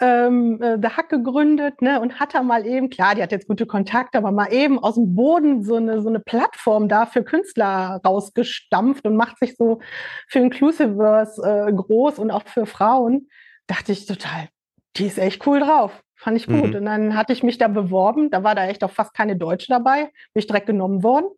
[0.00, 3.48] ähm, äh, The Hack gegründet ne, und hat da mal eben, klar, die hat jetzt
[3.48, 7.24] gute Kontakte, aber mal eben aus dem Boden so eine, so eine Plattform da für
[7.24, 9.80] Künstler rausgestampft und macht sich so
[10.28, 13.28] für Inclusiverse äh, groß und auch für Frauen.
[13.66, 14.48] Dachte ich total,
[14.96, 16.02] die ist echt cool drauf.
[16.18, 16.70] Fand ich gut.
[16.70, 16.74] Mhm.
[16.74, 18.30] Und dann hatte ich mich da beworben.
[18.30, 20.04] Da war da echt auch fast keine Deutsche dabei.
[20.32, 21.28] Bin ich direkt genommen worden.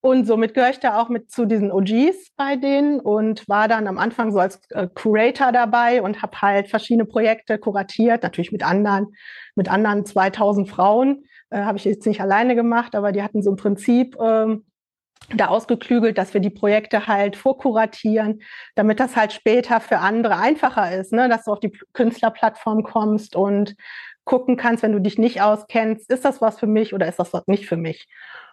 [0.00, 3.86] Und somit gehöre ich da auch mit zu diesen OGs bei denen und war dann
[3.86, 8.66] am Anfang so als äh, Curator dabei und habe halt verschiedene Projekte kuratiert, natürlich mit
[8.66, 9.14] anderen,
[9.54, 11.24] mit anderen 2000 Frauen.
[11.50, 14.64] Äh, habe ich jetzt nicht alleine gemacht, aber die hatten so im Prinzip ähm,
[15.34, 18.42] da ausgeklügelt, dass wir die Projekte halt vorkuratieren,
[18.74, 21.28] damit das halt später für andere einfacher ist, ne?
[21.28, 23.74] dass du auf die Künstlerplattform kommst und
[24.24, 27.32] gucken kannst, wenn du dich nicht auskennst, ist das was für mich oder ist das
[27.32, 28.06] was nicht für mich?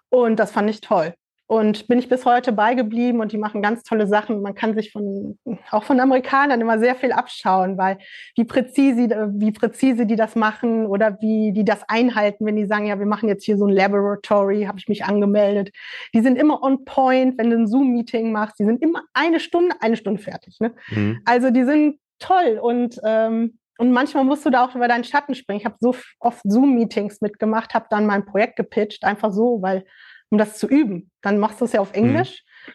[0.10, 1.14] Und das fand ich toll.
[1.52, 4.44] Und bin ich bis heute beigeblieben und die machen ganz tolle Sachen.
[4.44, 5.40] Man kann sich von,
[5.72, 7.98] auch von Amerikanern immer sehr viel abschauen, weil
[8.36, 12.86] wie präzise, wie präzise die das machen oder wie die das einhalten, wenn die sagen,
[12.86, 15.72] ja, wir machen jetzt hier so ein Laboratory, habe ich mich angemeldet.
[16.14, 18.60] Die sind immer on point, wenn du ein Zoom-Meeting machst.
[18.60, 20.60] Die sind immer eine Stunde, eine Stunde fertig.
[20.60, 20.76] Ne?
[20.92, 21.22] Mhm.
[21.26, 25.34] Also die sind toll und ähm, und manchmal musst du da auch über deinen Schatten
[25.34, 25.62] springen.
[25.62, 29.86] Ich habe so oft Zoom-Meetings mitgemacht, habe dann mein Projekt gepitcht, einfach so, weil
[30.30, 31.12] um das zu üben.
[31.22, 32.04] Dann machst du es ja auf mhm.
[32.04, 32.44] Englisch.
[32.44, 32.74] Mhm.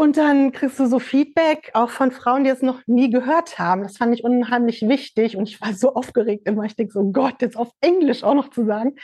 [0.00, 3.82] Und dann kriegst du so Feedback auch von Frauen, die es noch nie gehört haben.
[3.82, 6.62] Das fand ich unheimlich wichtig und ich war so aufgeregt immer.
[6.62, 8.94] Ich denke so, Gott, jetzt auf Englisch auch noch zu sagen.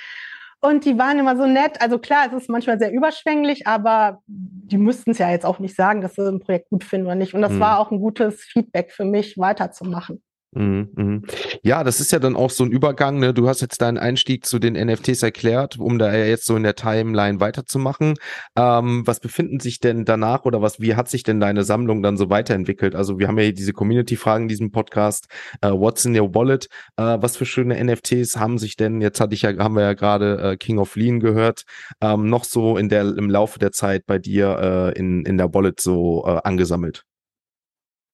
[0.61, 1.83] Und die waren immer so nett.
[1.83, 5.75] Also klar, es ist manchmal sehr überschwänglich, aber die müssten es ja jetzt auch nicht
[5.75, 7.35] sagen, dass sie ein Projekt gut finden oder nicht.
[7.35, 7.61] Und das mhm.
[7.61, 10.23] war auch ein gutes Feedback für mich, weiterzumachen.
[10.55, 11.23] Mhm, mhm.
[11.63, 13.19] Ja, das ist ja dann auch so ein Übergang.
[13.19, 13.35] Ne?
[13.35, 16.77] Du hast jetzt deinen Einstieg zu den NFTs erklärt, um da jetzt so in der
[16.77, 18.15] Timeline weiterzumachen.
[18.57, 20.81] Ähm, was befinden sich denn danach oder was?
[20.81, 22.95] Wie hat sich denn deine Sammlung dann so weiterentwickelt?
[22.95, 25.27] Also wir haben ja diese Community-Fragen in diesem Podcast.
[25.61, 26.69] Äh, what's in your wallet?
[26.97, 29.01] Äh, was für schöne NFTs haben sich denn?
[29.01, 31.65] Jetzt hatte ich ja, haben wir ja gerade äh, King of Lean gehört.
[32.01, 35.53] Ähm, noch so in der im Laufe der Zeit bei dir äh, in in der
[35.53, 37.05] Wallet so äh, angesammelt.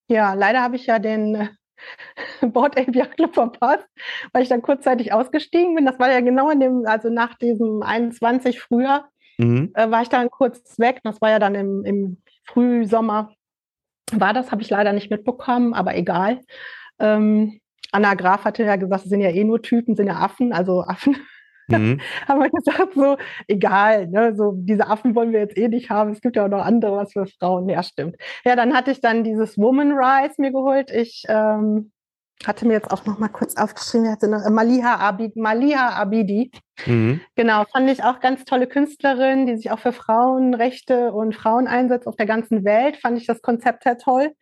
[0.09, 1.51] Ja, leider habe ich ja den
[2.41, 3.87] Board API Club verpasst,
[4.33, 5.87] weil ich dann kurzzeitig ausgestiegen bin.
[5.87, 9.73] Das war ja genau in dem, also nach diesem 21 früher, mhm.
[9.75, 11.01] äh, war ich dann kurz weg.
[11.05, 13.33] Das war ja dann im, im Frühsommer.
[14.13, 16.41] War das, habe ich leider nicht mitbekommen, aber egal.
[16.99, 17.61] Ähm,
[17.93, 20.83] Anna Graf hatte ja gesagt, es sind ja eh nur Typen, sind ja Affen, also
[20.83, 21.17] Affen
[21.79, 22.01] Mhm.
[22.29, 23.17] haben wir gesagt, so,
[23.49, 26.11] egal, ne, so diese Affen wollen wir jetzt eh nicht haben.
[26.11, 27.69] Es gibt ja auch noch andere was für Frauen.
[27.69, 28.17] Ja, stimmt.
[28.45, 30.91] Ja, dann hatte ich dann dieses Woman Rise mir geholt.
[30.91, 31.93] Ich ähm,
[32.47, 36.51] hatte mir jetzt auch noch mal kurz aufgeschrieben, hatte noch, äh, Maliha, Abid, Maliha Abidi.
[36.87, 37.21] Mhm.
[37.37, 42.07] Genau, fand ich auch ganz tolle Künstlerin, die sich auch für Frauenrechte und Frauen einsetzt
[42.07, 42.97] auf der ganzen Welt.
[42.97, 44.33] Fand ich das Konzept sehr toll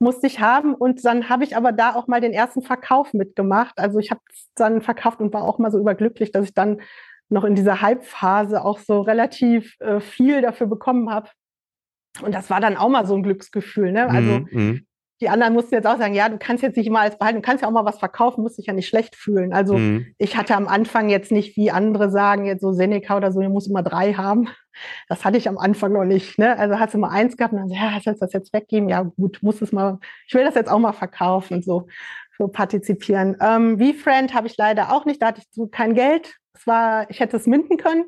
[0.00, 0.74] musste ich haben.
[0.74, 3.78] Und dann habe ich aber da auch mal den ersten Verkauf mitgemacht.
[3.78, 6.80] Also ich habe es dann verkauft und war auch mal so überglücklich, dass ich dann
[7.28, 11.28] noch in dieser Halbphase auch so relativ äh, viel dafür bekommen habe.
[12.22, 13.92] Und das war dann auch mal so ein Glücksgefühl.
[13.92, 14.08] Ne?
[14.08, 14.86] Also mm,
[15.20, 17.42] die anderen mussten jetzt auch sagen, ja, du kannst jetzt nicht immer alles behalten, du
[17.42, 19.52] kannst ja auch mal was verkaufen, musst dich ja nicht schlecht fühlen.
[19.52, 20.06] Also mm.
[20.16, 23.48] ich hatte am Anfang jetzt nicht, wie andere sagen, jetzt so Seneca oder so, du
[23.50, 24.48] musst immer drei haben.
[25.08, 26.38] Das hatte ich am Anfang noch nicht.
[26.38, 26.58] Ne?
[26.58, 28.88] Also hast du mal eins gehabt und dann, ja, sollst du das jetzt weggeben?
[28.88, 31.86] Ja, gut, muss es mal, ich will das jetzt auch mal verkaufen, so,
[32.38, 33.36] so partizipieren.
[33.42, 36.36] Ähm, wie Friend habe ich leider auch nicht, da hatte ich so kein Geld.
[36.54, 38.06] Es war, ich hätte es minden können.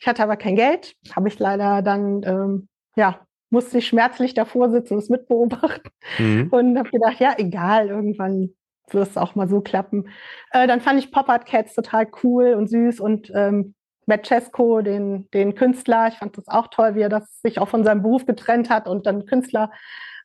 [0.00, 3.20] Ich hatte aber kein Geld, habe ich leider dann, ähm, ja,
[3.54, 6.48] musste ich schmerzlich davor sitzen und es mitbeobachten mhm.
[6.50, 8.50] und habe gedacht, ja, egal, irgendwann
[8.90, 10.10] wird es auch mal so klappen.
[10.50, 13.74] Äh, dann fand ich Pop-Art Cats total cool und süß und ähm,
[14.06, 17.68] Matt Cesco, den, den Künstler, ich fand das auch toll, wie er das sich auch
[17.68, 19.70] von seinem Beruf getrennt hat und dann Künstler,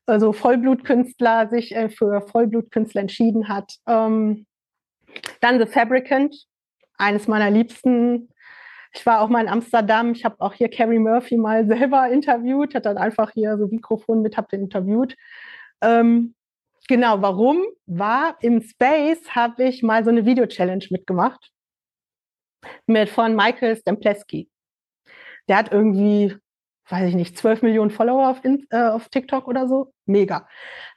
[0.05, 3.75] also Vollblutkünstler, sich äh, für Vollblutkünstler entschieden hat.
[3.87, 4.45] Ähm,
[5.39, 6.35] dann The Fabricant,
[6.97, 8.29] eines meiner liebsten
[8.91, 10.11] ich war auch mal in Amsterdam.
[10.13, 14.21] Ich habe auch hier Carrie Murphy mal selber interviewt, hat dann einfach hier so Mikrofon
[14.21, 15.15] mit, habe den interviewt.
[15.81, 16.35] Ähm,
[16.87, 17.63] genau, warum?
[17.85, 21.51] War im Space, habe ich mal so eine Video-Challenge mitgemacht
[22.87, 24.49] mit von Michael Stempleski.
[25.47, 26.35] Der hat irgendwie,
[26.89, 29.93] weiß ich nicht, 12 Millionen Follower auf, äh, auf TikTok oder so.
[30.05, 30.47] Mega.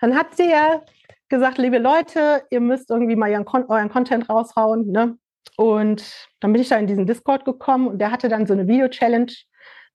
[0.01, 0.85] Dann hat der
[1.29, 4.91] gesagt, liebe Leute, ihr müsst irgendwie mal euren, euren Content raushauen.
[4.91, 5.17] Ne?
[5.57, 8.67] Und dann bin ich da in diesen Discord gekommen und der hatte dann so eine
[8.67, 9.33] Video-Challenge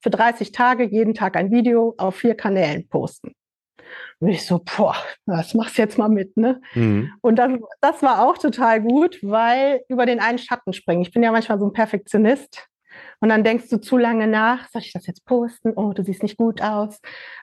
[0.02, 3.34] für 30 Tage, jeden Tag ein Video auf vier Kanälen posten.
[4.20, 6.62] Und ich so, boah, das machst du jetzt mal mit, ne?
[6.74, 7.12] Mhm.
[7.22, 11.02] Und das, das war auch total gut, weil über den einen Schatten springen.
[11.02, 12.68] Ich bin ja manchmal so ein Perfektionist.
[13.20, 15.74] Und dann denkst du zu lange nach, soll ich das jetzt posten?
[15.76, 17.00] Oh, du siehst nicht gut aus.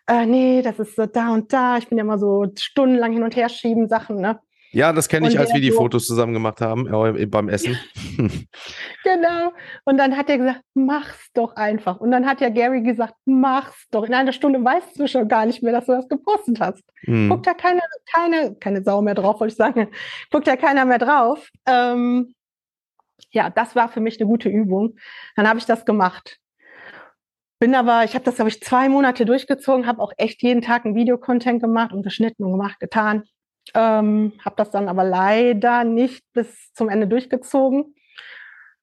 [0.07, 1.79] Äh, nee, das ist so da und da.
[1.79, 4.41] Ich bin ja mal so stundenlang hin und her schieben Sachen, ne?
[4.75, 7.79] Ja, das kenne ich, als wir die so, Fotos zusammen gemacht haben äh, beim Essen.
[9.05, 9.53] genau.
[9.85, 12.01] Und dann hat er gesagt, mach's doch einfach.
[12.01, 14.05] Und dann hat ja Gary gesagt, mach's doch.
[14.05, 16.83] In einer Stunde weißt du schon gar nicht mehr, dass du das gepostet hast.
[17.05, 17.29] Hm.
[17.29, 17.83] Guckt da keine,
[18.13, 19.89] keine, keine Sau mehr drauf, wollte ich sagen.
[20.31, 21.49] Guckt da keiner mehr drauf.
[21.67, 22.35] Ähm,
[23.31, 24.97] ja, das war für mich eine gute Übung.
[25.37, 26.39] Dann habe ich das gemacht.
[27.61, 30.85] Bin aber, ich habe das, glaube ich, zwei Monate durchgezogen, habe auch echt jeden Tag
[30.85, 33.23] ein Videocontent gemacht und geschnitten und gemacht, getan.
[33.75, 37.95] Ähm, habe das dann aber leider nicht bis zum Ende durchgezogen.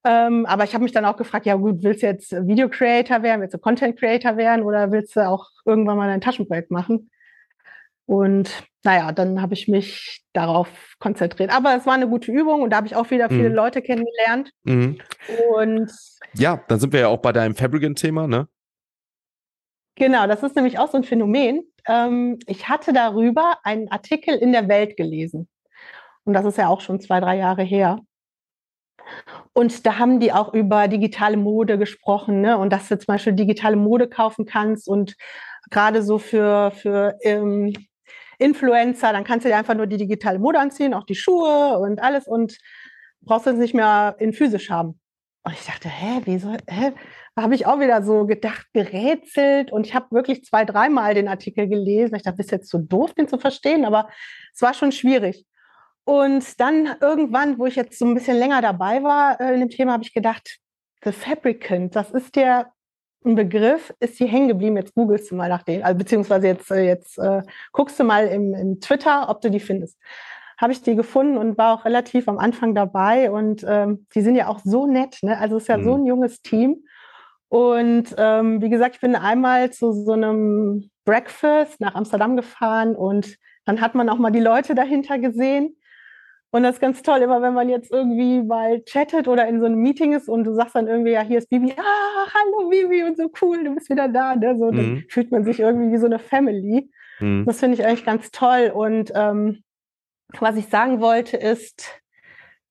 [0.04, 3.22] Ähm, aber ich habe mich dann auch gefragt, ja gut, willst du jetzt Video Creator
[3.22, 7.12] werden, willst du Content Creator werden oder willst du auch irgendwann mal ein Taschenprojekt machen?
[8.08, 8.50] Und
[8.84, 10.68] naja, dann habe ich mich darauf
[11.00, 11.56] konzentriert.
[11.56, 13.56] Aber es war eine gute Übung und da habe ich auch wieder viele mhm.
[13.56, 14.52] Leute kennengelernt.
[14.64, 14.98] Mhm.
[15.56, 15.92] Und
[16.34, 18.48] ja, dann sind wir ja auch bei deinem Fabricant-Thema, ne?
[19.96, 21.64] Genau, das ist nämlich auch so ein Phänomen.
[21.88, 25.48] Ähm, ich hatte darüber einen Artikel in der Welt gelesen.
[26.24, 28.00] Und das ist ja auch schon zwei, drei Jahre her.
[29.54, 32.58] Und da haben die auch über digitale Mode gesprochen ne?
[32.58, 35.16] und dass du zum Beispiel digitale Mode kaufen kannst und
[35.70, 37.74] gerade so für, für ähm,
[38.38, 42.02] Influencer, dann kannst du dir einfach nur die digitale Mode anziehen, auch die Schuhe und
[42.02, 42.58] alles und
[43.22, 45.00] brauchst es nicht mehr in physisch haben.
[45.44, 46.94] Und ich dachte, hä, wieso, hä?
[47.36, 51.28] Da habe ich auch wieder so gedacht, gerätselt und ich habe wirklich zwei, dreimal den
[51.28, 52.16] Artikel gelesen.
[52.16, 54.10] Ich dachte, bist jetzt so doof, den zu verstehen, aber
[54.54, 55.46] es war schon schwierig.
[56.04, 59.70] Und dann irgendwann, wo ich jetzt so ein bisschen länger dabei war äh, in dem
[59.70, 60.60] Thema, habe ich gedacht,
[61.04, 62.72] The Fabricant, das ist der
[63.24, 64.78] ein Begriff, ist hier hängen geblieben.
[64.78, 68.28] Jetzt googelst du mal nach denen, also, beziehungsweise jetzt, äh, jetzt äh, guckst du mal
[68.28, 69.98] im, im Twitter, ob du die findest
[70.62, 73.32] habe ich die gefunden und war auch relativ am Anfang dabei.
[73.32, 75.18] Und ähm, die sind ja auch so nett.
[75.24, 75.36] Ne?
[75.38, 75.84] Also es ist ja mhm.
[75.84, 76.84] so ein junges Team.
[77.52, 83.36] Und ähm, wie gesagt, ich bin einmal zu so einem Breakfast nach Amsterdam gefahren und
[83.66, 85.76] dann hat man auch mal die Leute dahinter gesehen.
[86.52, 89.66] Und das ist ganz toll, immer wenn man jetzt irgendwie mal chattet oder in so
[89.66, 93.04] einem Meeting ist und du sagst dann irgendwie, ja, hier ist Bibi, ah, hallo Bibi
[93.04, 94.34] und so cool, du bist wieder da.
[94.34, 94.56] Ne?
[94.58, 94.78] So, mhm.
[94.78, 96.90] Dann fühlt man sich irgendwie wie so eine Family.
[97.20, 97.44] Mhm.
[97.46, 98.72] Das finde ich eigentlich ganz toll.
[98.74, 99.62] Und ähm,
[100.40, 102.02] was ich sagen wollte, ist,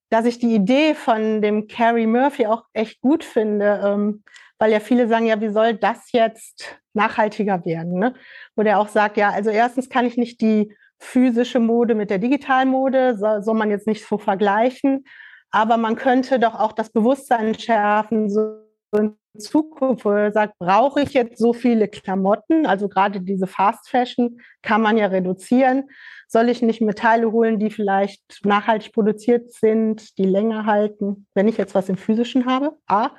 [0.08, 4.24] dass ich die Idee von dem Carrie Murphy auch echt gut finde, ähm,
[4.61, 7.99] weil ja viele sagen, ja, wie soll das jetzt nachhaltiger werden?
[7.99, 8.14] Ne?
[8.55, 12.18] Wo der auch sagt, ja, also erstens kann ich nicht die physische Mode mit der
[12.18, 15.07] digitalen Mode, soll, soll man jetzt nicht so vergleichen,
[15.51, 18.61] aber man könnte doch auch das Bewusstsein schärfen, so
[18.96, 23.88] in Zukunft, wo er sagt, brauche ich jetzt so viele Klamotten, also gerade diese Fast
[23.88, 25.88] Fashion kann man ja reduzieren,
[26.29, 31.57] soll ich nicht Metalle holen, die vielleicht nachhaltig produziert sind, die länger halten, wenn ich
[31.57, 32.77] jetzt was im Physischen habe?
[32.87, 33.11] A.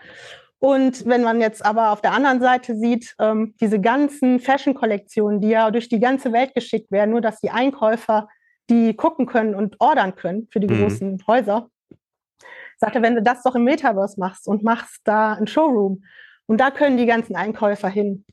[0.62, 5.50] Und wenn man jetzt aber auf der anderen Seite sieht, ähm, diese ganzen Fashion-Kollektionen, die
[5.50, 8.28] ja durch die ganze Welt geschickt werden, nur dass die Einkäufer
[8.70, 10.84] die gucken können und ordern können für die mhm.
[10.84, 11.68] großen Häuser,
[12.78, 16.04] sagte, wenn du das doch im Metaverse machst und machst da ein Showroom
[16.46, 18.24] und da können die ganzen Einkäufer hin,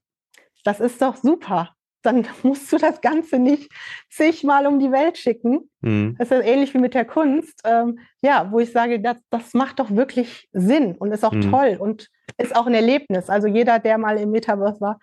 [0.65, 1.75] das ist doch super
[2.09, 3.71] dann musst du das Ganze nicht
[4.11, 5.71] zigmal um die Welt schicken.
[5.81, 6.17] Mhm.
[6.19, 7.61] Das ist ähnlich wie mit der Kunst.
[7.65, 11.51] Ähm, ja, wo ich sage, das, das macht doch wirklich Sinn und ist auch mhm.
[11.51, 13.29] toll und ist auch ein Erlebnis.
[13.29, 14.99] Also jeder, der mal im Metaverse war,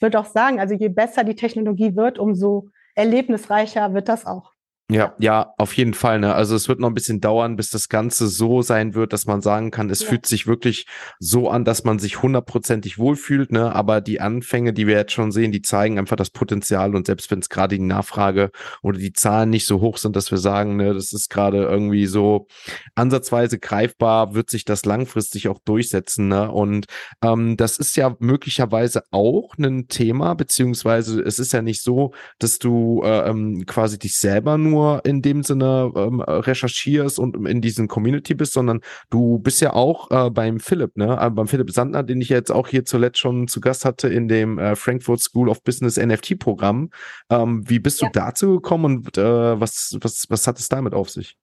[0.00, 4.51] wird auch sagen, also je besser die Technologie wird, umso erlebnisreicher wird das auch.
[4.92, 6.20] Ja, ja, auf jeden Fall.
[6.20, 6.34] Ne?
[6.34, 9.40] Also es wird noch ein bisschen dauern, bis das Ganze so sein wird, dass man
[9.40, 10.08] sagen kann, es ja.
[10.08, 10.86] fühlt sich wirklich
[11.18, 13.52] so an, dass man sich hundertprozentig wohlfühlt.
[13.52, 13.74] Ne?
[13.74, 16.94] Aber die Anfänge, die wir jetzt schon sehen, die zeigen einfach das Potenzial.
[16.94, 18.50] Und selbst wenn es gerade die Nachfrage
[18.82, 22.04] oder die Zahlen nicht so hoch sind, dass wir sagen, ne, das ist gerade irgendwie
[22.04, 22.46] so
[22.94, 26.28] ansatzweise greifbar, wird sich das langfristig auch durchsetzen.
[26.28, 26.50] Ne?
[26.50, 26.84] Und
[27.22, 32.58] ähm, das ist ja möglicherweise auch ein Thema, beziehungsweise es ist ja nicht so, dass
[32.58, 37.60] du äh, ähm, quasi dich selber nur nur in dem Sinne ähm, recherchierst und in
[37.60, 41.18] diesem Community bist, sondern du bist ja auch äh, beim Philipp, ne?
[41.20, 44.28] Äh, beim Philipp Sandner, den ich jetzt auch hier zuletzt schon zu Gast hatte in
[44.28, 46.90] dem äh, Frankfurt School of Business NFT-Programm.
[47.30, 48.12] Ähm, wie bist du ja.
[48.12, 51.36] dazu gekommen und äh, was, was, was hat es damit auf sich?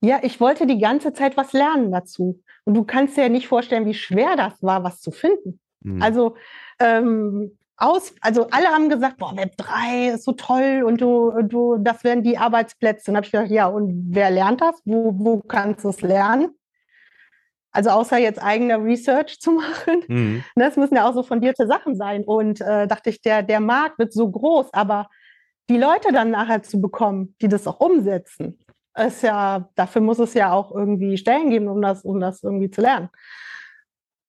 [0.00, 2.42] Ja, ich wollte die ganze Zeit was lernen dazu.
[2.64, 5.60] Und du kannst dir ja nicht vorstellen, wie schwer das war, was zu finden.
[5.80, 6.02] Mhm.
[6.02, 6.36] Also
[6.78, 11.76] ähm, aus, also alle haben gesagt, boah, Web 3 ist so toll und du, du,
[11.78, 13.10] das wären die Arbeitsplätze.
[13.10, 14.80] Und habe ich gedacht, ja, und wer lernt das?
[14.84, 16.50] Wo, wo kannst du es lernen?
[17.72, 20.04] Also außer jetzt eigene Research zu machen.
[20.06, 20.44] Mhm.
[20.54, 22.22] Das müssen ja auch so fundierte Sachen sein.
[22.24, 25.08] Und äh, dachte ich, der, der Markt wird so groß, aber
[25.68, 28.60] die Leute dann nachher zu bekommen, die das auch umsetzen,
[28.96, 32.70] ist ja, dafür muss es ja auch irgendwie Stellen geben, um das, um das irgendwie
[32.70, 33.08] zu lernen.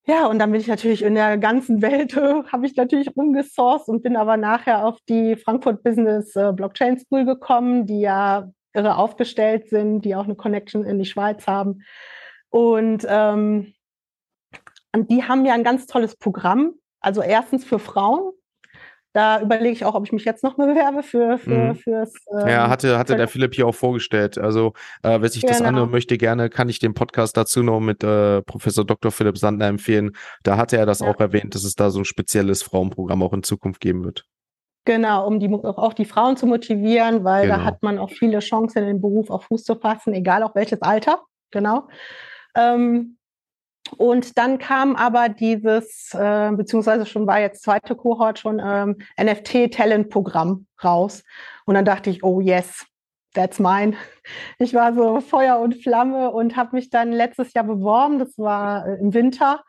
[0.08, 3.88] Ja, und dann bin ich natürlich in der ganzen Welt, äh, habe ich natürlich rumgesourced
[3.88, 8.96] und bin aber nachher auf die Frankfurt Business äh, Blockchain School gekommen, die ja irre
[8.96, 11.82] aufgestellt sind, die auch eine Connection in die Schweiz haben.
[12.50, 13.74] Und, ähm,
[14.92, 16.74] und die haben ja ein ganz tolles Programm.
[17.00, 18.30] Also erstens für Frauen,
[19.16, 21.74] da überlege ich auch, ob ich mich jetzt noch mal bewerbe für, für mhm.
[21.76, 22.12] fürs.
[22.38, 24.36] Ähm, ja, hatte, hatte der Philipp hier auch vorgestellt.
[24.36, 25.54] Also, äh, wer sich genau.
[25.54, 29.10] das anhören möchte, gerne kann ich den Podcast dazu noch mit äh, Professor Dr.
[29.10, 30.12] Philipp Sander empfehlen.
[30.42, 31.08] Da hatte er das ja.
[31.08, 34.26] auch erwähnt, dass es da so ein spezielles Frauenprogramm auch in Zukunft geben wird.
[34.84, 37.56] Genau, um die, auch die Frauen zu motivieren, weil genau.
[37.56, 40.54] da hat man auch viele Chancen, in den Beruf auf Fuß zu fassen, egal auch
[40.54, 41.22] welches Alter.
[41.52, 41.88] Genau.
[42.54, 43.15] Ähm,
[43.96, 50.66] und dann kam aber dieses, äh, beziehungsweise schon war jetzt zweite Kohort schon ähm, NFT-Talent-Programm
[50.82, 51.22] raus.
[51.64, 52.86] Und dann dachte ich, oh yes,
[53.34, 53.94] that's mine.
[54.58, 58.18] Ich war so Feuer und Flamme und habe mich dann letztes Jahr beworben.
[58.18, 59.62] Das war äh, im Winter.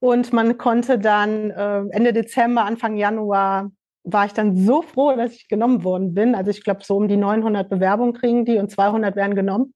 [0.00, 3.70] Und man konnte dann äh, Ende Dezember, Anfang Januar
[4.04, 6.34] war ich dann so froh, dass ich genommen worden bin.
[6.34, 9.72] Also ich glaube, so um die 900 Bewerbungen kriegen die und 200 werden genommen.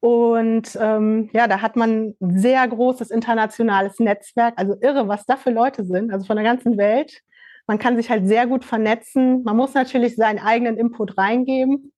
[0.00, 5.36] Und ähm, ja, da hat man ein sehr großes internationales Netzwerk, also irre, was da
[5.36, 7.22] für Leute sind, also von der ganzen Welt.
[7.66, 9.42] Man kann sich halt sehr gut vernetzen.
[9.42, 11.92] Man muss natürlich seinen eigenen Input reingeben.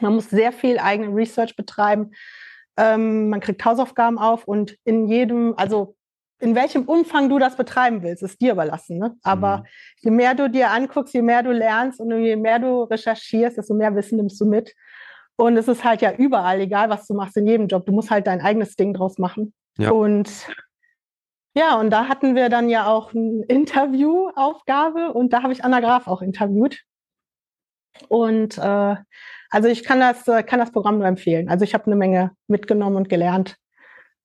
[0.00, 2.10] Man muss sehr viel eigene Research betreiben.
[2.76, 5.96] Ähm, man kriegt Hausaufgaben auf und in jedem, also
[6.40, 8.98] in welchem Umfang du das betreiben willst, ist dir überlassen.
[8.98, 9.16] Ne?
[9.22, 9.62] Aber mhm.
[9.98, 13.74] je mehr du dir anguckst, je mehr du lernst und je mehr du recherchierst, desto
[13.74, 14.74] mehr Wissen nimmst du mit.
[15.40, 17.86] Und es ist halt ja überall, egal was du machst, in jedem Job.
[17.86, 19.54] Du musst halt dein eigenes Ding draus machen.
[19.78, 19.90] Ja.
[19.90, 20.28] Und
[21.54, 25.80] ja, und da hatten wir dann ja auch eine Interviewaufgabe und da habe ich Anna
[25.80, 26.82] Graf auch interviewt.
[28.08, 28.96] Und äh,
[29.48, 31.48] also ich kann das, äh, kann das Programm nur empfehlen.
[31.48, 33.56] Also ich habe eine Menge mitgenommen und gelernt.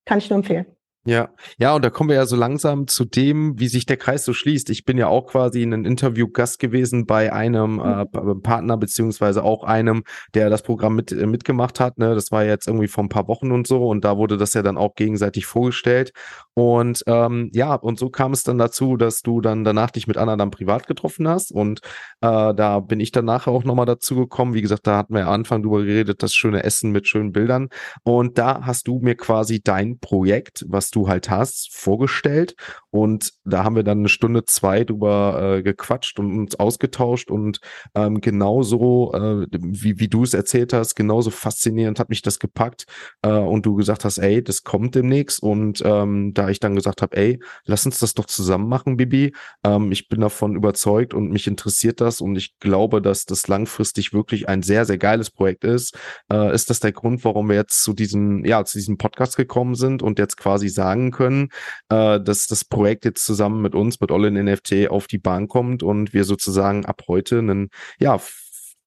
[0.03, 0.65] Kann ich nur empfehlen.
[1.07, 4.25] Ja, ja, und da kommen wir ja so langsam zu dem, wie sich der Kreis
[4.25, 4.71] so schließt.
[4.71, 8.41] Ich bin ja auch quasi in einem Interview Gast gewesen bei einem äh, mhm.
[8.41, 11.99] Partner beziehungsweise auch einem, der das Programm mit äh, mitgemacht hat.
[11.99, 14.55] Ne, das war jetzt irgendwie vor ein paar Wochen und so und da wurde das
[14.55, 16.11] ja dann auch gegenseitig vorgestellt.
[16.55, 20.17] Und ähm, ja, und so kam es dann dazu, dass du dann danach dich mit
[20.17, 21.81] Anna dann privat getroffen hast und
[22.21, 24.53] äh, da bin ich danach auch nochmal dazu gekommen.
[24.53, 27.67] Wie gesagt, da hatten wir ja Anfang drüber geredet, das schöne Essen mit schönen Bildern
[28.03, 32.55] und da hast du mir quasi dein Projekt, was du halt hast, vorgestellt.
[32.95, 37.29] Und da haben wir dann eine Stunde, zwei drüber äh, gequatscht und uns ausgetauscht.
[37.29, 37.59] Und
[37.93, 42.85] ähm, genauso, äh, wie, wie du es erzählt hast, genauso faszinierend hat mich das gepackt.
[43.21, 45.43] Äh, und du gesagt hast, ey, das kommt demnächst.
[45.43, 48.97] Und ähm, da ja, ich dann gesagt habe, ey, lass uns das doch zusammen machen,
[48.97, 49.33] Bibi.
[49.63, 54.13] Ähm, ich bin davon überzeugt und mich interessiert das und ich glaube, dass das langfristig
[54.13, 55.97] wirklich ein sehr, sehr geiles Projekt ist.
[56.31, 59.75] Äh, ist das der Grund, warum wir jetzt zu diesem, ja, zu diesem Podcast gekommen
[59.75, 61.49] sind und jetzt quasi sagen können,
[61.89, 65.83] äh, dass das Projekt jetzt zusammen mit uns, mit All NFT auf die Bahn kommt
[65.83, 67.69] und wir sozusagen ab heute einen,
[67.99, 68.19] ja,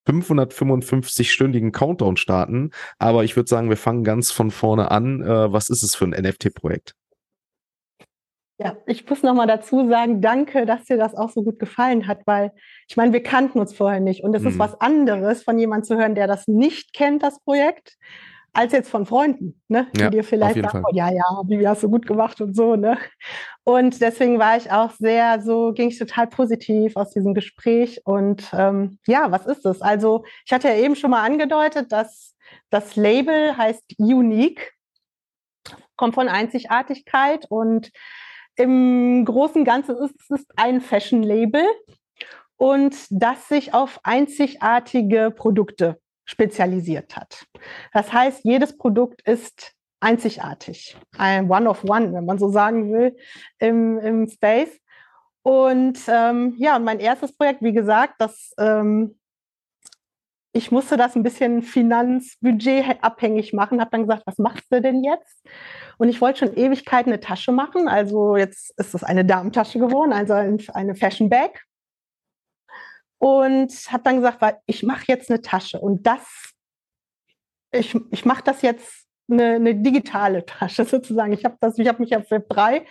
[0.08, 2.70] 555-stündigen Countdown starten.
[2.98, 5.22] Aber ich würde sagen, wir fangen ganz von vorne an.
[5.22, 6.94] Äh, was ist es für ein NFT-Projekt?
[8.60, 12.22] Ja, ich muss nochmal dazu sagen, danke, dass dir das auch so gut gefallen hat,
[12.26, 12.52] weil
[12.88, 14.48] ich meine, wir kannten uns vorher nicht und es mhm.
[14.48, 17.96] ist was anderes, von jemandem zu hören, der das nicht kennt, das Projekt,
[18.52, 19.86] als jetzt von Freunden, ne?
[19.94, 22.74] die ja, dir vielleicht sagen, oh, ja, ja, wie hast du gut gemacht und so.
[22.74, 22.98] Ne?
[23.62, 28.00] Und deswegen war ich auch sehr, so ging ich total positiv aus diesem Gespräch.
[28.04, 29.80] Und ähm, ja, was ist es?
[29.80, 32.34] Also ich hatte ja eben schon mal angedeutet, dass
[32.70, 34.72] das Label heißt Unique,
[35.94, 37.92] kommt von Einzigartigkeit und
[38.58, 41.64] im Großen Ganzen ist es ein Fashion-Label
[42.56, 47.46] und das sich auf einzigartige Produkte spezialisiert hat.
[47.92, 53.16] Das heißt, jedes Produkt ist einzigartig, ein One of One, wenn man so sagen will,
[53.58, 54.78] im, im Space.
[55.42, 59.17] Und ähm, ja, mein erstes Projekt, wie gesagt, das ähm,
[60.58, 65.04] ich musste das ein bisschen finanzbudget abhängig machen, habe dann gesagt, was machst du denn
[65.04, 65.46] jetzt?
[65.98, 67.86] Und ich wollte schon Ewigkeiten eine Tasche machen.
[67.88, 71.62] Also jetzt ist es eine Damentasche geworden, also eine Fashion Bag
[73.18, 76.52] und habe dann gesagt, ich mache jetzt eine Tasche und das,
[77.72, 81.32] ich, ich mache das jetzt eine, eine, digitale Tasche sozusagen.
[81.32, 82.84] Ich habe habe mich auf Web 3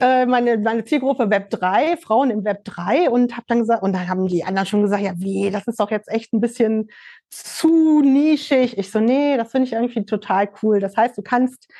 [0.00, 3.94] äh, meine, meine Zielgruppe Web 3, Frauen im Web 3 und habe dann gesagt, und
[3.94, 6.88] dann haben die anderen schon gesagt, ja, wie, das ist doch jetzt echt ein bisschen
[7.30, 8.76] zu nischig.
[8.76, 10.80] Ich so, nee, das finde ich irgendwie total cool.
[10.80, 11.70] Das heißt, du kannst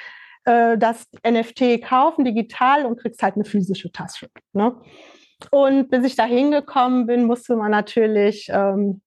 [0.44, 4.28] äh, das NFT kaufen, digital und kriegst halt eine physische Tasche.
[4.52, 4.74] Ne?
[5.50, 9.02] Und bis ich da hingekommen bin, musste man natürlich ähm,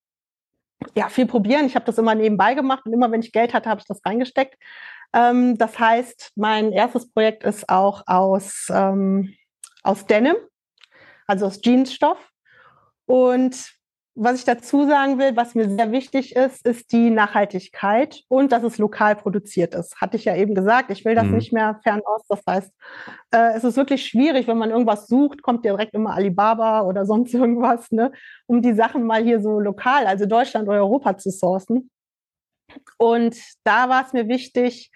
[0.96, 1.66] ja, viel probieren.
[1.66, 4.02] Ich habe das immer nebenbei gemacht und immer wenn ich Geld hatte, habe ich das
[4.06, 4.56] reingesteckt.
[5.14, 9.34] Ähm, das heißt, mein erstes Projekt ist auch aus, ähm,
[9.84, 10.36] aus Denim,
[11.28, 12.30] also aus Jeansstoff.
[13.06, 13.80] Und
[14.22, 18.64] was ich dazu sagen will, was mir sehr wichtig ist, ist die Nachhaltigkeit und dass
[18.64, 19.96] es lokal produziert ist.
[20.02, 21.36] Hatte ich ja eben gesagt, ich will das mhm.
[21.36, 22.26] nicht mehr fernost.
[22.28, 22.72] Das heißt,
[23.32, 27.34] äh, es ist wirklich schwierig, wenn man irgendwas sucht, kommt direkt immer Alibaba oder sonst
[27.34, 28.12] irgendwas, ne,
[28.46, 31.90] um die Sachen mal hier so lokal, also Deutschland oder Europa zu sourcen.
[32.98, 34.92] Und da war es mir wichtig,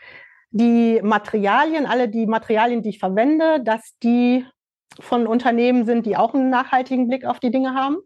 [0.51, 4.45] die Materialien, alle die Materialien, die ich verwende, dass die
[4.99, 7.97] von Unternehmen sind, die auch einen nachhaltigen Blick auf die Dinge haben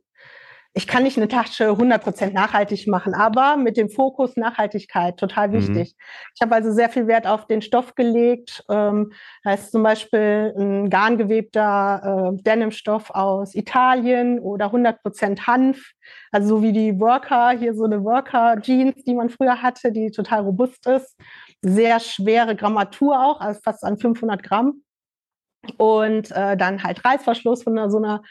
[0.74, 5.54] ich kann nicht eine Tasche 100% nachhaltig machen, aber mit dem Fokus Nachhaltigkeit total mhm.
[5.54, 5.96] wichtig.
[5.96, 6.32] Mhm.
[6.36, 8.64] Ich habe also sehr viel Wert auf den Stoff gelegt.
[8.70, 9.12] Ähm,
[9.44, 15.94] da ist zum Beispiel ein garngewebter äh, Denimstoff aus Italien oder 100% Hanf.
[16.32, 20.42] Also so wie die Worker, hier so eine Worker-Jeans, die man früher hatte, die total
[20.42, 21.18] robust ist.
[21.62, 24.84] Sehr schwere Grammatur auch, also fast an 500 Gramm.
[25.78, 28.22] Und äh, dann halt Reißverschluss von so einer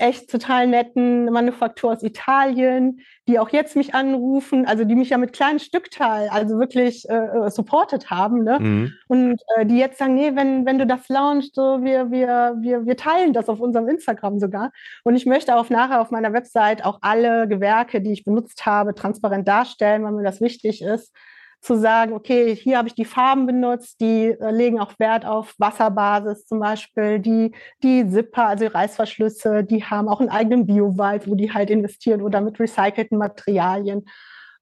[0.00, 5.18] echt total netten Manufaktur aus Italien, die auch jetzt mich anrufen, also die mich ja
[5.18, 8.58] mit kleinen Stückteil, also wirklich äh, äh, supported haben, ne?
[8.58, 8.92] Mhm.
[9.08, 12.86] Und äh, die jetzt sagen, nee, wenn, wenn du das launchst, so wir, wir, wir,
[12.86, 14.72] wir teilen das auf unserem Instagram sogar.
[15.04, 18.94] Und ich möchte auch nachher auf meiner Website auch alle Gewerke, die ich benutzt habe,
[18.94, 21.14] transparent darstellen, weil mir das wichtig ist
[21.60, 25.54] zu sagen, okay, hier habe ich die Farben benutzt, die äh, legen auch Wert auf
[25.58, 27.52] Wasserbasis zum Beispiel, die,
[27.82, 32.22] die Zipper, also die Reißverschlüsse, die haben auch einen eigenen Biowald, wo die halt investieren
[32.22, 34.06] oder mit recycelten Materialien.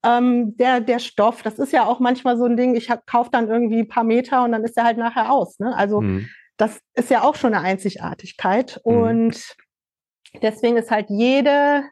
[0.04, 3.48] Ähm, der, der Stoff, das ist ja auch manchmal so ein Ding, ich kaufe dann
[3.48, 5.58] irgendwie ein paar Meter und dann ist er halt nachher aus.
[5.60, 5.76] Ne?
[5.76, 6.28] Also mhm.
[6.56, 8.80] das ist ja auch schon eine Einzigartigkeit.
[8.84, 8.92] Mhm.
[8.92, 9.56] Und
[10.42, 11.84] deswegen ist halt jede,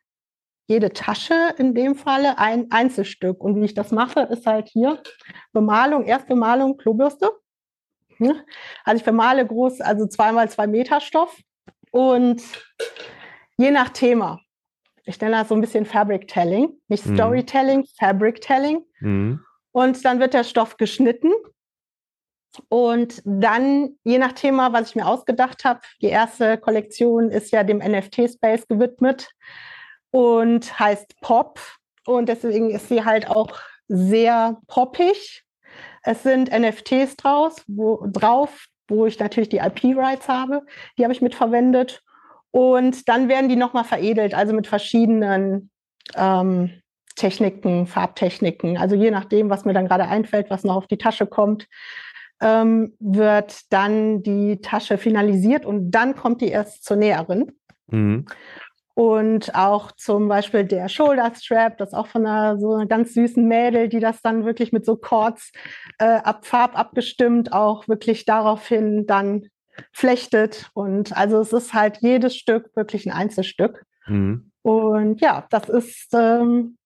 [0.67, 3.43] jede Tasche in dem Falle ein Einzelstück.
[3.43, 5.03] Und wie ich das mache, ist halt hier
[5.53, 7.31] Bemalung, Erstbemalung, Klobürste.
[8.85, 11.39] Also ich bemale groß, also zweimal zwei Meter Stoff
[11.91, 12.43] und
[13.59, 14.41] je nach Thema.
[15.05, 17.14] Ich nenne das so ein bisschen Fabric Telling, nicht mhm.
[17.14, 18.83] Storytelling, Fabric Telling.
[19.01, 19.41] Mhm.
[19.73, 21.31] Und dann wird der Stoff geschnitten
[22.69, 27.62] und dann, je nach Thema, was ich mir ausgedacht habe, die erste Kollektion ist ja
[27.62, 29.29] dem NFT-Space gewidmet
[30.17, 31.61] und heißt Pop.
[32.07, 35.45] Und deswegen ist sie halt auch sehr poppig.
[36.05, 40.62] Es sind NFTs draus, wo, drauf, wo ich natürlich die IP-Rights habe.
[40.97, 42.03] Die habe ich mit verwendet.
[42.51, 45.69] Und dann werden die nochmal veredelt, also mit verschiedenen
[46.14, 46.81] ähm,
[47.17, 48.79] Techniken, Farbtechniken.
[48.79, 51.69] Also je nachdem, was mir dann gerade einfällt, was noch auf die Tasche kommt,
[52.41, 57.53] ähm, wird dann die Tasche finalisiert und dann kommt die erst zur Näherin.
[57.89, 58.25] Mhm.
[58.97, 63.13] Und auch zum Beispiel der Shoulder Strap, das ist auch von einer so einer ganz
[63.13, 65.53] süßen Mädel, die das dann wirklich mit so Chords
[65.99, 69.49] äh, ab Farb abgestimmt auch wirklich daraufhin dann
[69.93, 70.71] flechtet.
[70.73, 73.85] Und also es ist halt jedes Stück wirklich ein Einzelstück.
[74.07, 74.51] Mhm.
[74.63, 76.79] Und ja, das ist ähm,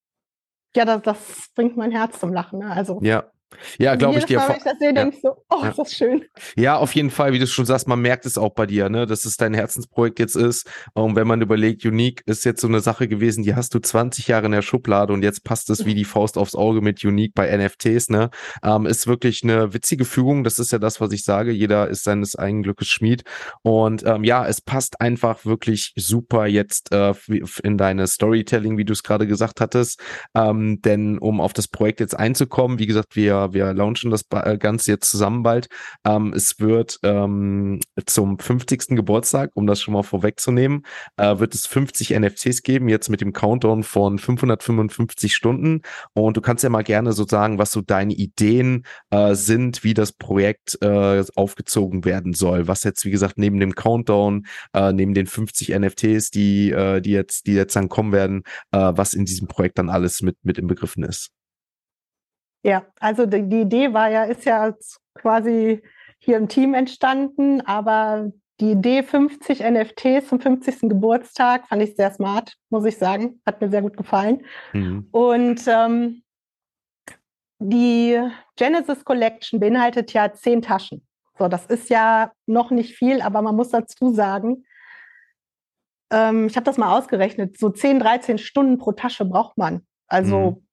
[0.74, 2.58] ja, das, das bringt mein Herz zum Lachen.
[2.58, 2.72] Ne?
[2.72, 3.30] Also ja,
[3.78, 4.38] ja, glaube ich dir.
[4.38, 4.92] Mal, ich das sehe, ja.
[4.92, 5.70] denke ich so, oh, ja.
[5.70, 6.24] ist das schön.
[6.56, 9.06] Ja, auf jeden Fall, wie du schon sagst, man merkt es auch bei dir, ne,
[9.06, 10.68] dass es dein Herzensprojekt jetzt ist.
[10.94, 14.28] Und wenn man überlegt, Unique ist jetzt so eine Sache gewesen, die hast du 20
[14.28, 17.34] Jahre in der Schublade und jetzt passt es wie die Faust aufs Auge mit Unique
[17.34, 18.30] bei NFTs, ne?
[18.62, 20.44] Ähm, ist wirklich eine witzige Fügung.
[20.44, 21.50] Das ist ja das, was ich sage.
[21.50, 23.24] Jeder ist seines eigenen Glückes Schmied.
[23.62, 27.14] Und ähm, ja, es passt einfach wirklich super jetzt äh,
[27.62, 30.00] in deine Storytelling, wie du es gerade gesagt hattest.
[30.34, 34.58] Ähm, denn um auf das Projekt jetzt einzukommen, wie gesagt, wir wir, launchen das äh,
[34.58, 35.68] Ganze jetzt zusammen bald.
[36.04, 38.96] Ähm, es wird ähm, zum 50.
[38.96, 40.84] Geburtstag, um das schon mal vorwegzunehmen,
[41.16, 45.82] äh, wird es 50 NFTs geben, jetzt mit dem Countdown von 555 Stunden.
[46.14, 49.94] Und du kannst ja mal gerne so sagen, was so deine Ideen äh, sind, wie
[49.94, 52.68] das Projekt äh, aufgezogen werden soll.
[52.68, 57.12] Was jetzt, wie gesagt, neben dem Countdown, äh, neben den 50 NFTs, die, äh, die
[57.12, 61.02] jetzt, die jetzt dann kommen werden, was in diesem Projekt dann alles mit, mit inbegriffen
[61.02, 61.30] ist.
[62.62, 64.74] Ja, also die, die Idee war ja, ist ja
[65.14, 65.82] quasi
[66.18, 68.30] hier im Team entstanden, aber
[68.60, 70.80] die Idee 50 NFTs zum 50.
[70.82, 73.40] Geburtstag fand ich sehr smart, muss ich sagen.
[73.46, 74.44] Hat mir sehr gut gefallen.
[74.74, 75.08] Mhm.
[75.10, 76.22] Und ähm,
[77.58, 78.20] die
[78.56, 81.06] Genesis Collection beinhaltet ja zehn Taschen.
[81.38, 84.64] So, das ist ja noch nicht viel, aber man muss dazu sagen,
[86.10, 89.86] ähm, ich habe das mal ausgerechnet, so 10, 13 Stunden pro Tasche braucht man.
[90.06, 90.66] Also mhm.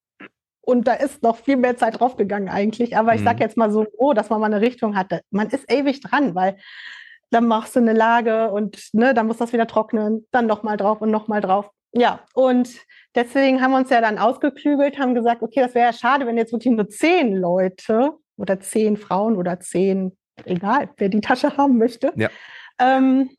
[0.68, 2.98] Und da ist noch viel mehr Zeit draufgegangen eigentlich.
[2.98, 3.42] Aber ich sage mhm.
[3.42, 5.22] jetzt mal so, oh, dass man mal eine Richtung hatte.
[5.32, 6.58] Man ist ewig dran, weil
[7.30, 11.00] dann machst du eine Lage und ne, dann muss das wieder trocknen, dann nochmal drauf
[11.00, 11.70] und nochmal drauf.
[11.94, 12.70] Ja, und
[13.16, 16.36] deswegen haben wir uns ja dann ausgeklügelt, haben gesagt, okay, das wäre ja schade, wenn
[16.36, 21.78] jetzt wirklich nur zehn Leute oder zehn Frauen oder zehn, egal, wer die Tasche haben
[21.78, 22.28] möchte, ja.
[22.78, 23.30] ähm,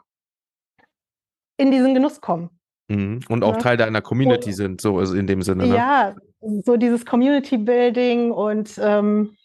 [1.58, 2.48] in diesen Genuss kommen.
[2.88, 3.20] Mhm.
[3.28, 3.58] Und auch ja.
[3.58, 5.66] Teil deiner Community und, sind, so also in dem Sinne.
[5.66, 5.76] Ne?
[5.76, 9.36] Ja, so dieses Community Building und ähm,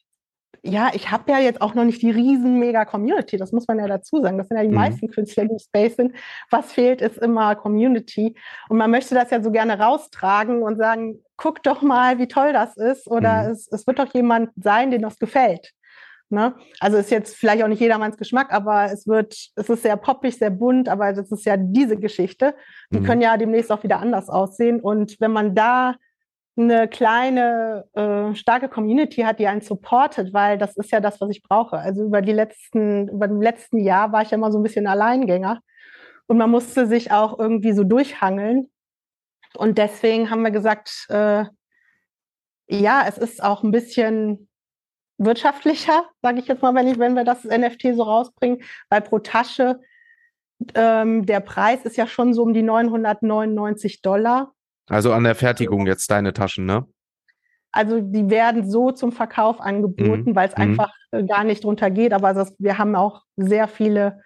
[0.65, 3.79] ja, ich habe ja jetzt auch noch nicht die riesen mega Community, das muss man
[3.79, 4.37] ja dazu sagen.
[4.37, 4.75] Das sind ja die mhm.
[4.75, 6.15] meisten Künstler, die im Space sind.
[6.49, 8.35] Was fehlt, ist immer Community.
[8.69, 12.53] Und man möchte das ja so gerne raustragen und sagen, guck doch mal, wie toll
[12.53, 13.07] das ist.
[13.07, 13.51] Oder mhm.
[13.51, 15.73] es, es wird doch jemand sein, dem das gefällt.
[16.29, 16.55] Ne?
[16.79, 20.37] Also ist jetzt vielleicht auch nicht jedermanns Geschmack, aber es wird, es ist sehr poppig,
[20.37, 22.55] sehr bunt, aber das ist ja diese Geschichte.
[22.89, 23.03] Die mhm.
[23.03, 24.79] können ja demnächst auch wieder anders aussehen.
[24.79, 25.95] Und wenn man da
[26.55, 31.29] eine kleine, äh, starke Community hat, die einen supportet, weil das ist ja das, was
[31.31, 31.77] ich brauche.
[31.77, 34.87] Also über die letzten, über dem letzten Jahr war ich ja immer so ein bisschen
[34.87, 35.61] Alleingänger
[36.27, 38.69] und man musste sich auch irgendwie so durchhangeln.
[39.55, 41.45] Und deswegen haben wir gesagt, äh,
[42.67, 44.49] ja, es ist auch ein bisschen
[45.17, 49.19] wirtschaftlicher, sage ich jetzt mal, wenn, ich, wenn wir das NFT so rausbringen, weil pro
[49.19, 49.79] Tasche
[50.75, 54.52] ähm, der Preis ist ja schon so um die 999 Dollar.
[54.89, 56.85] Also an der Fertigung jetzt deine Taschen, ne?
[57.71, 60.35] Also die werden so zum Verkauf angeboten, mhm.
[60.35, 60.63] weil es mhm.
[60.63, 62.13] einfach äh, gar nicht drunter geht.
[62.13, 64.21] Aber das, wir haben auch sehr viele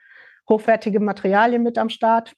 [0.50, 2.34] hochwertige Materialien mit am Start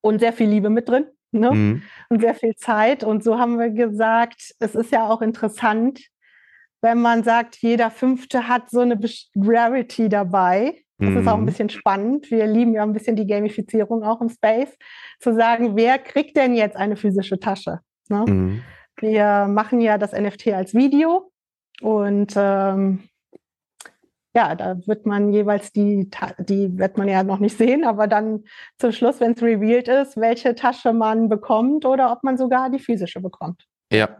[0.00, 1.06] und sehr viel Liebe mit drin.
[1.32, 1.50] Ne?
[1.50, 1.82] Mhm.
[2.08, 3.02] Und sehr viel Zeit.
[3.02, 6.00] Und so haben wir gesagt, es ist ja auch interessant,
[6.80, 8.98] wenn man sagt, jeder Fünfte hat so eine
[9.36, 10.84] Rarity dabei.
[10.98, 11.16] Das mhm.
[11.18, 11.46] ist auch ein mhm.
[11.46, 12.30] bisschen spannend.
[12.30, 14.76] Wir lieben ja ein bisschen die Gamifizierung auch im Space,
[15.20, 17.80] zu sagen, wer kriegt denn jetzt eine physische Tasche?
[18.08, 18.24] Ne?
[18.26, 18.62] Mhm.
[19.00, 21.30] Wir machen ja das NFT als Video
[21.80, 23.04] und ähm,
[24.34, 28.44] ja, da wird man jeweils die, die wird man ja noch nicht sehen, aber dann
[28.78, 32.78] zum Schluss, wenn es revealed ist, welche Tasche man bekommt oder ob man sogar die
[32.78, 33.64] physische bekommt.
[33.90, 34.18] Ja,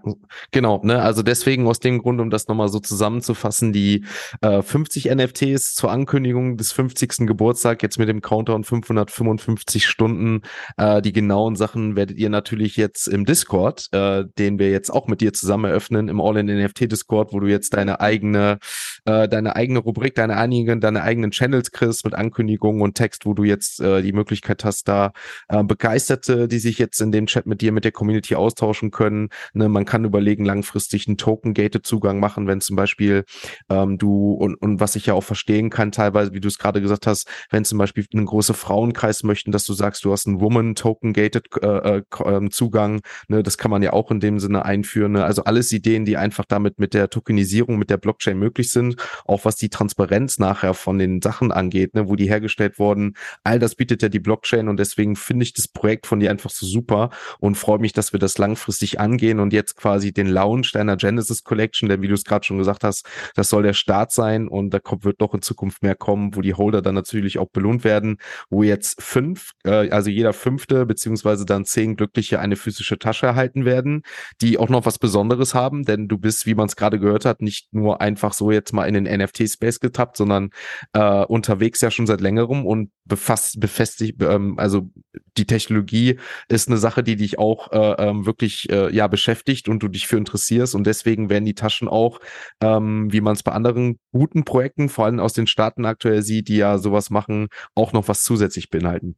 [0.50, 0.80] genau.
[0.82, 1.02] Ne?
[1.02, 4.06] Also deswegen aus dem Grund, um das nochmal so zusammenzufassen, die
[4.40, 7.26] äh, 50 NFTs zur Ankündigung des 50.
[7.26, 10.40] Geburtstag, jetzt mit dem Countdown 555 Stunden.
[10.78, 15.06] Äh, die genauen Sachen werdet ihr natürlich jetzt im Discord, äh, den wir jetzt auch
[15.06, 18.60] mit dir zusammen eröffnen, im All-in-NFT-Discord, wo du jetzt deine eigene,
[19.04, 23.34] äh, deine eigene Rubrik, deine einigen, deine eigenen Channels kriegst mit Ankündigungen und Text, wo
[23.34, 25.12] du jetzt äh, die Möglichkeit hast, da
[25.48, 29.28] äh, Begeisterte, die sich jetzt in dem Chat mit dir, mit der Community austauschen können,
[29.58, 33.24] Ne, man kann überlegen, langfristig einen Token-Gated-Zugang machen, wenn zum Beispiel
[33.68, 36.80] ähm, du und, und was ich ja auch verstehen kann, teilweise, wie du es gerade
[36.80, 40.40] gesagt hast, wenn zum Beispiel einen großen Frauenkreis möchten, dass du sagst, du hast einen
[40.40, 45.12] Woman-Token-Gated äh, äh, ähm, Zugang, ne, das kann man ja auch in dem Sinne einführen.
[45.12, 45.24] Ne?
[45.24, 48.94] Also alles Ideen, die einfach damit mit der Tokenisierung, mit der Blockchain möglich sind.
[49.24, 53.14] auch was die Transparenz nachher von den Sachen angeht, ne, wo die hergestellt wurden.
[53.42, 56.50] All das bietet ja die Blockchain und deswegen finde ich das Projekt von dir einfach
[56.50, 60.72] so super und freue mich, dass wir das langfristig angehen und jetzt quasi den Launch
[60.72, 64.12] deiner Genesis Collection, denn wie du es gerade schon gesagt hast, das soll der Start
[64.12, 67.38] sein und da kommt, wird doch in Zukunft mehr kommen, wo die Holder dann natürlich
[67.38, 68.18] auch belohnt werden,
[68.50, 73.64] wo jetzt fünf, äh, also jeder fünfte beziehungsweise dann zehn Glückliche eine physische Tasche erhalten
[73.64, 74.02] werden,
[74.40, 77.42] die auch noch was Besonderes haben, denn du bist, wie man es gerade gehört hat,
[77.42, 80.50] nicht nur einfach so jetzt mal in den NFT-Space getappt, sondern
[80.92, 84.90] äh, unterwegs ja schon seit längerem und befasst, befestigt, ähm, also
[85.36, 89.82] die Technologie ist eine Sache, die dich auch äh, ähm, wirklich äh, ja beschäftigt und
[89.82, 92.20] du dich für interessierst und deswegen werden die Taschen auch,
[92.62, 96.48] ähm, wie man es bei anderen guten Projekten, vor allem aus den Staaten aktuell sieht,
[96.48, 99.16] die ja sowas machen, auch noch was zusätzlich beinhalten.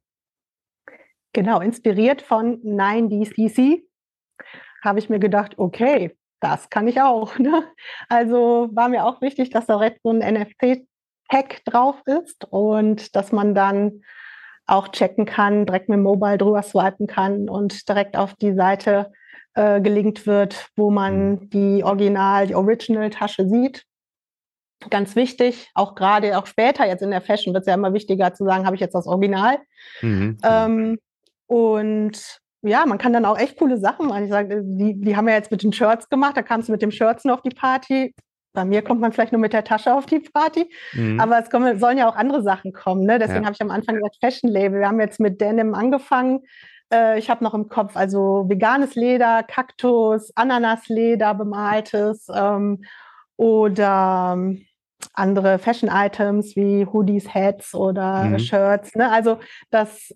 [1.33, 3.83] Genau, inspiriert von 9DCC
[4.83, 7.39] habe ich mir gedacht, okay, das kann ich auch.
[7.39, 7.65] Ne?
[8.09, 10.23] Also war mir auch wichtig, dass da direkt so ein
[11.31, 14.03] NFT-Tag drauf ist und dass man dann
[14.67, 19.13] auch checken kann, direkt mit dem Mobile drüber swipen kann und direkt auf die Seite
[19.55, 21.51] äh, gelinkt wird, wo man mhm.
[21.51, 23.85] die Original, die Original-Tasche sieht.
[24.89, 28.33] Ganz wichtig, auch gerade auch später jetzt in der Fashion wird es ja immer wichtiger
[28.33, 29.59] zu sagen, habe ich jetzt das Original.
[30.01, 30.39] Mhm.
[30.43, 30.99] Ähm,
[31.47, 34.25] und ja, man kann dann auch echt coole Sachen machen.
[34.25, 36.83] Ich sage, die, die haben ja jetzt mit den Shirts gemacht, da kamst du mit
[36.83, 38.15] dem Shirts noch auf die Party.
[38.53, 41.21] Bei mir kommt man vielleicht nur mit der Tasche auf die Party, mhm.
[41.21, 43.05] aber es kommen, sollen ja auch andere Sachen kommen.
[43.05, 43.19] Ne?
[43.19, 43.47] Deswegen ja.
[43.47, 44.81] habe ich am Anfang gesagt Fashion Label.
[44.81, 46.41] Wir haben jetzt mit Denim angefangen.
[46.93, 52.85] Äh, ich habe noch im Kopf also veganes Leder, Kaktus, Ananasleder, bemaltes ähm,
[53.37, 54.67] oder ähm,
[55.15, 58.39] andere Fashion-Items wie Hoodies, Hats oder mhm.
[58.39, 58.95] Shirts.
[58.97, 59.11] Ne?
[59.11, 59.39] Also
[59.71, 60.15] das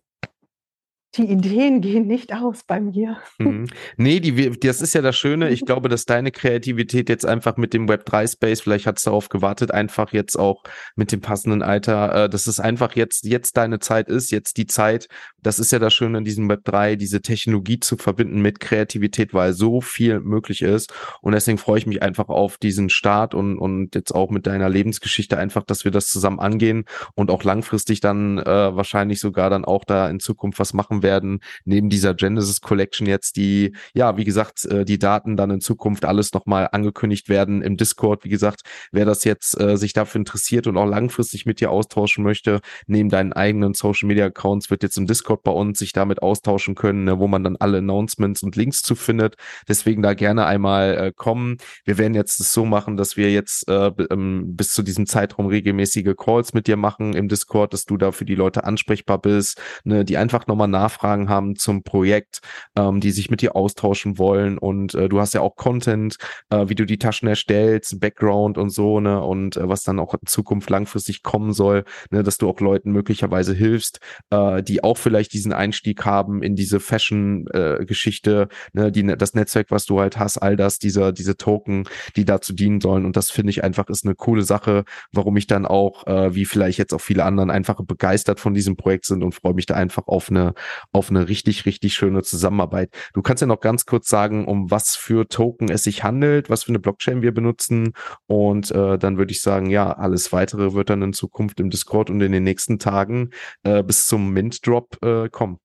[1.16, 3.18] die Ideen gehen nicht aus bei mir.
[3.38, 3.68] Mhm.
[3.96, 5.50] Nee, die, das ist ja das Schöne.
[5.50, 9.70] Ich glaube, dass deine Kreativität jetzt einfach mit dem Web3-Space, vielleicht hat es darauf gewartet,
[9.70, 10.62] einfach jetzt auch
[10.96, 14.66] mit dem passenden Alter, äh, dass es einfach jetzt, jetzt deine Zeit ist, jetzt die
[14.66, 15.08] Zeit.
[15.42, 19.52] Das ist ja das Schöne in diesem Web3, diese Technologie zu verbinden mit Kreativität, weil
[19.52, 20.92] so viel möglich ist.
[21.20, 24.68] Und deswegen freue ich mich einfach auf diesen Start und, und jetzt auch mit deiner
[24.68, 26.84] Lebensgeschichte einfach, dass wir das zusammen angehen
[27.14, 31.38] und auch langfristig dann äh, wahrscheinlich sogar dann auch da in Zukunft was machen werden,
[31.64, 36.04] neben dieser Genesis Collection jetzt, die, ja, wie gesagt, äh, die Daten dann in Zukunft
[36.04, 38.24] alles nochmal angekündigt werden im Discord.
[38.24, 42.24] Wie gesagt, wer das jetzt äh, sich dafür interessiert und auch langfristig mit dir austauschen
[42.24, 46.22] möchte, neben deinen eigenen Social Media Accounts wird jetzt im Discord bei uns sich damit
[46.22, 49.36] austauschen können, ne, wo man dann alle Announcements und Links zu findet.
[49.68, 51.58] Deswegen da gerne einmal äh, kommen.
[51.84, 55.46] Wir werden jetzt es so machen, dass wir jetzt äh, ähm, bis zu diesem Zeitraum
[55.46, 59.60] regelmäßige Calls mit dir machen im Discord, dass du da für die Leute ansprechbar bist,
[59.84, 62.40] ne, die einfach nochmal nach Nachfragen haben zum Projekt,
[62.76, 64.58] ähm, die sich mit dir austauschen wollen.
[64.58, 66.16] Und äh, du hast ja auch Content,
[66.50, 69.22] äh, wie du die Taschen erstellst, Background und so, ne?
[69.22, 72.22] Und äh, was dann auch in Zukunft langfristig kommen soll, ne?
[72.22, 73.98] dass du auch Leuten möglicherweise hilfst,
[74.30, 78.92] äh, die auch vielleicht diesen Einstieg haben in diese Fashion-Geschichte, äh, ne?
[78.92, 81.84] die, das Netzwerk, was du halt hast, all das, diese, diese Token,
[82.16, 83.04] die dazu dienen sollen.
[83.04, 86.44] Und das finde ich einfach ist eine coole Sache, warum ich dann auch, äh, wie
[86.44, 89.74] vielleicht jetzt auch viele anderen, einfach begeistert von diesem Projekt sind und freue mich da
[89.74, 90.54] einfach auf eine,
[90.92, 92.90] auf eine richtig, richtig schöne Zusammenarbeit.
[93.12, 96.64] Du kannst ja noch ganz kurz sagen, um was für Token es sich handelt, was
[96.64, 97.92] für eine Blockchain wir benutzen
[98.26, 102.10] und äh, dann würde ich sagen, ja, alles weitere wird dann in Zukunft im Discord
[102.10, 103.30] und in den nächsten Tagen
[103.62, 105.58] äh, bis zum Mint-Drop äh, kommen.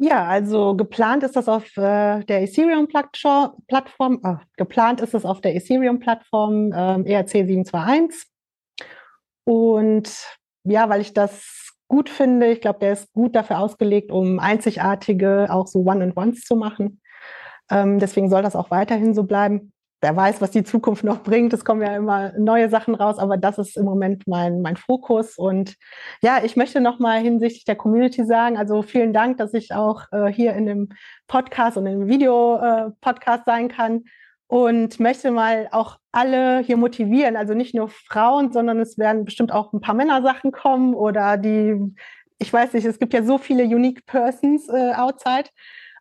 [0.00, 5.56] Ja, also geplant ist das auf äh, der Ethereum-Plattform, äh, geplant ist es auf der
[5.56, 8.28] Ethereum-Plattform äh, ERC 721.
[9.44, 12.46] Und ja, weil ich das gut finde.
[12.46, 17.00] Ich glaube, der ist gut dafür ausgelegt, um einzigartige, auch so One-and-Ones zu machen.
[17.70, 19.72] Ähm, deswegen soll das auch weiterhin so bleiben.
[20.00, 21.52] Wer weiß, was die Zukunft noch bringt.
[21.52, 25.36] Es kommen ja immer neue Sachen raus, aber das ist im Moment mein, mein Fokus.
[25.36, 25.74] Und
[26.22, 30.26] ja, ich möchte nochmal hinsichtlich der Community sagen, also vielen Dank, dass ich auch äh,
[30.26, 30.90] hier in dem
[31.26, 34.04] Podcast und im Video-Podcast äh, sein kann
[34.48, 39.52] und möchte mal auch alle hier motivieren, also nicht nur Frauen, sondern es werden bestimmt
[39.52, 41.94] auch ein paar Männersachen kommen oder die,
[42.38, 45.50] ich weiß nicht, es gibt ja so viele unique persons äh, outside.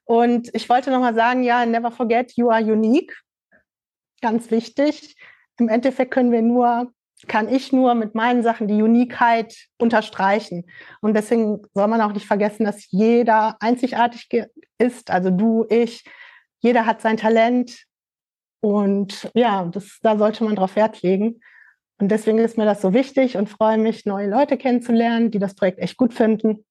[0.06, 3.14] Und ich wollte nochmal sagen, ja, never forget, you are unique.
[4.22, 5.18] Ganz wichtig.
[5.60, 6.90] Im Endeffekt können wir nur,
[7.28, 10.64] kann ich nur mit meinen Sachen die Uniqueheit unterstreichen.
[11.02, 14.30] Und deswegen soll man auch nicht vergessen, dass jeder einzigartig
[14.78, 15.12] ist.
[15.12, 16.06] Also du, ich,
[16.60, 17.88] jeder hat sein Talent,
[18.62, 21.42] und ja, das, da sollte man drauf Wert legen.
[22.00, 25.56] Und deswegen ist mir das so wichtig und freue mich, neue Leute kennenzulernen, die das
[25.56, 26.66] Projekt echt gut finden.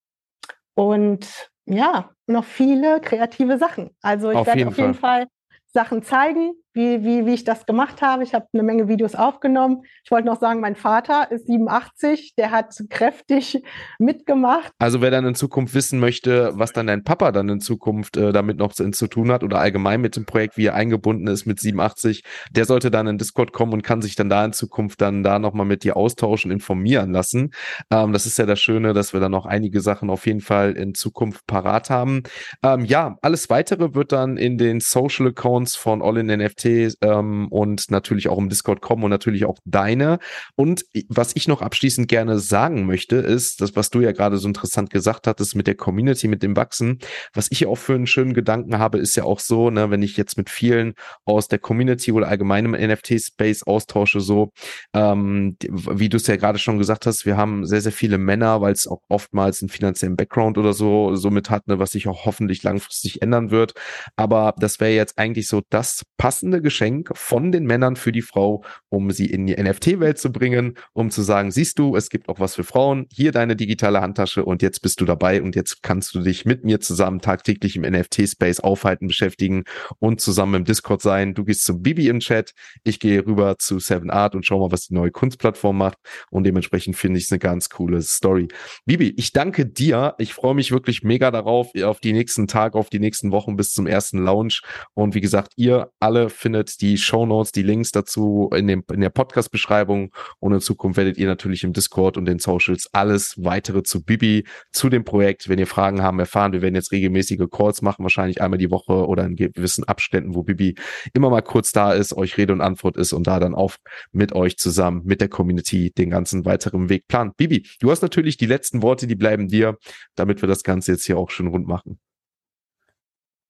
[0.73, 3.91] Und ja, noch viele kreative Sachen.
[4.01, 5.23] Also ich auf werde jeden auf jeden Fall.
[5.23, 5.27] Fall
[5.73, 8.23] Sachen zeigen, wie, wie, wie ich das gemacht habe.
[8.23, 9.81] Ich habe eine Menge Videos aufgenommen.
[10.03, 13.63] Ich wollte noch sagen, mein Vater ist 87, der hat kräftig
[13.99, 14.71] mitgemacht.
[14.77, 18.31] Also wer dann in Zukunft wissen möchte, was dann dein Papa dann in Zukunft äh,
[18.31, 21.59] damit noch zu, tun hat oder allgemein mit dem Projekt, wie er eingebunden ist mit
[21.59, 25.23] 87, der sollte dann in Discord kommen und kann sich dann da in Zukunft dann
[25.23, 27.51] da nochmal mit dir austauschen, informieren lassen.
[27.89, 30.73] Ähm, das ist ja das Schöne, dass wir dann noch einige Sachen auf jeden Fall
[30.73, 32.21] in Zukunft parat haben.
[32.63, 36.66] Ähm, ja, alles weitere wird dann in den Social Accounts von All in NFT
[37.01, 40.19] ähm, und natürlich auch im Discord kommen und natürlich auch deine.
[40.55, 44.47] Und was ich noch abschließend gerne sagen möchte, ist, das, was du ja gerade so
[44.47, 46.99] interessant gesagt hattest mit der Community, mit dem Wachsen.
[47.33, 50.17] Was ich auch für einen schönen Gedanken habe, ist ja auch so, ne, wenn ich
[50.17, 50.93] jetzt mit vielen
[51.25, 54.51] aus der Community oder allgemeinem NFT-Space austausche, so,
[54.93, 58.61] ähm, wie du es ja gerade schon gesagt hast, wir haben sehr, sehr viele Männer,
[58.61, 62.25] weil es auch oftmals einen finanziellen Background oder so somit hat, ne, was sich auch
[62.25, 63.73] hoffentlich langfristig ändern wird.
[64.15, 68.63] Aber das wäre jetzt eigentlich so das passende Geschenk von den Männern für die Frau,
[68.89, 72.39] um sie in die NFT-Welt zu bringen, um zu sagen, siehst du, es gibt auch
[72.39, 76.15] was für Frauen, hier deine digitale Handtasche und jetzt bist du dabei und jetzt kannst
[76.15, 79.63] du dich mit mir zusammen tagtäglich im NFT-Space aufhalten, beschäftigen
[79.99, 81.33] und zusammen im Discord sein.
[81.33, 82.53] Du gehst zu Bibi im Chat,
[82.83, 85.97] ich gehe rüber zu Seven Art und schau mal, was die neue Kunstplattform macht
[86.29, 88.47] und dementsprechend finde ich es eine ganz coole Story.
[88.85, 90.15] Bibi, ich danke dir.
[90.17, 93.73] Ich freue mich wirklich mega darauf, auf die nächsten Tage, auf die nächsten Wochen bis
[93.73, 94.61] zum ersten Launch
[94.93, 99.01] und wie gesagt, ihr alle findet die Show Notes, die Links dazu in, dem, in
[99.01, 103.83] der Podcast-Beschreibung und in Zukunft werdet ihr natürlich im Discord und den Socials alles weitere
[103.83, 106.53] zu Bibi, zu dem Projekt, wenn ihr Fragen haben, erfahren.
[106.53, 110.43] Wir werden jetzt regelmäßige Calls machen, wahrscheinlich einmal die Woche oder in gewissen Abständen, wo
[110.43, 110.75] Bibi
[111.13, 113.75] immer mal kurz da ist, euch Rede und Antwort ist und da dann auch
[114.13, 117.35] mit euch zusammen, mit der Community den ganzen weiteren Weg plant.
[117.35, 119.77] Bibi, du hast natürlich die letzten Worte, die bleiben dir,
[120.15, 121.99] damit wir das Ganze jetzt hier auch schon rund machen.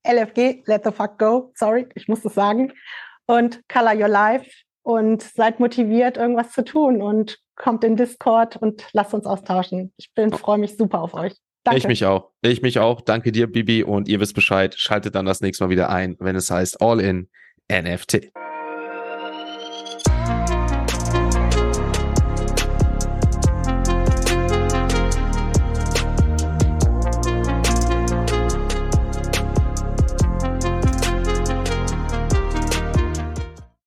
[0.07, 2.73] LFG, let the fuck go, sorry, ich muss das sagen.
[3.25, 4.49] Und color your life
[4.83, 9.93] und seid motiviert, irgendwas zu tun und kommt in Discord und lasst uns austauschen.
[9.97, 11.33] Ich bin, freue mich super auf euch.
[11.63, 11.79] Danke.
[11.79, 12.31] Ich mich auch.
[12.41, 13.01] Ich mich auch.
[13.01, 13.83] Danke dir, Bibi.
[13.83, 14.73] Und ihr wisst Bescheid.
[14.77, 17.27] Schaltet dann das nächste Mal wieder ein, wenn es heißt All in
[17.69, 18.31] NFT.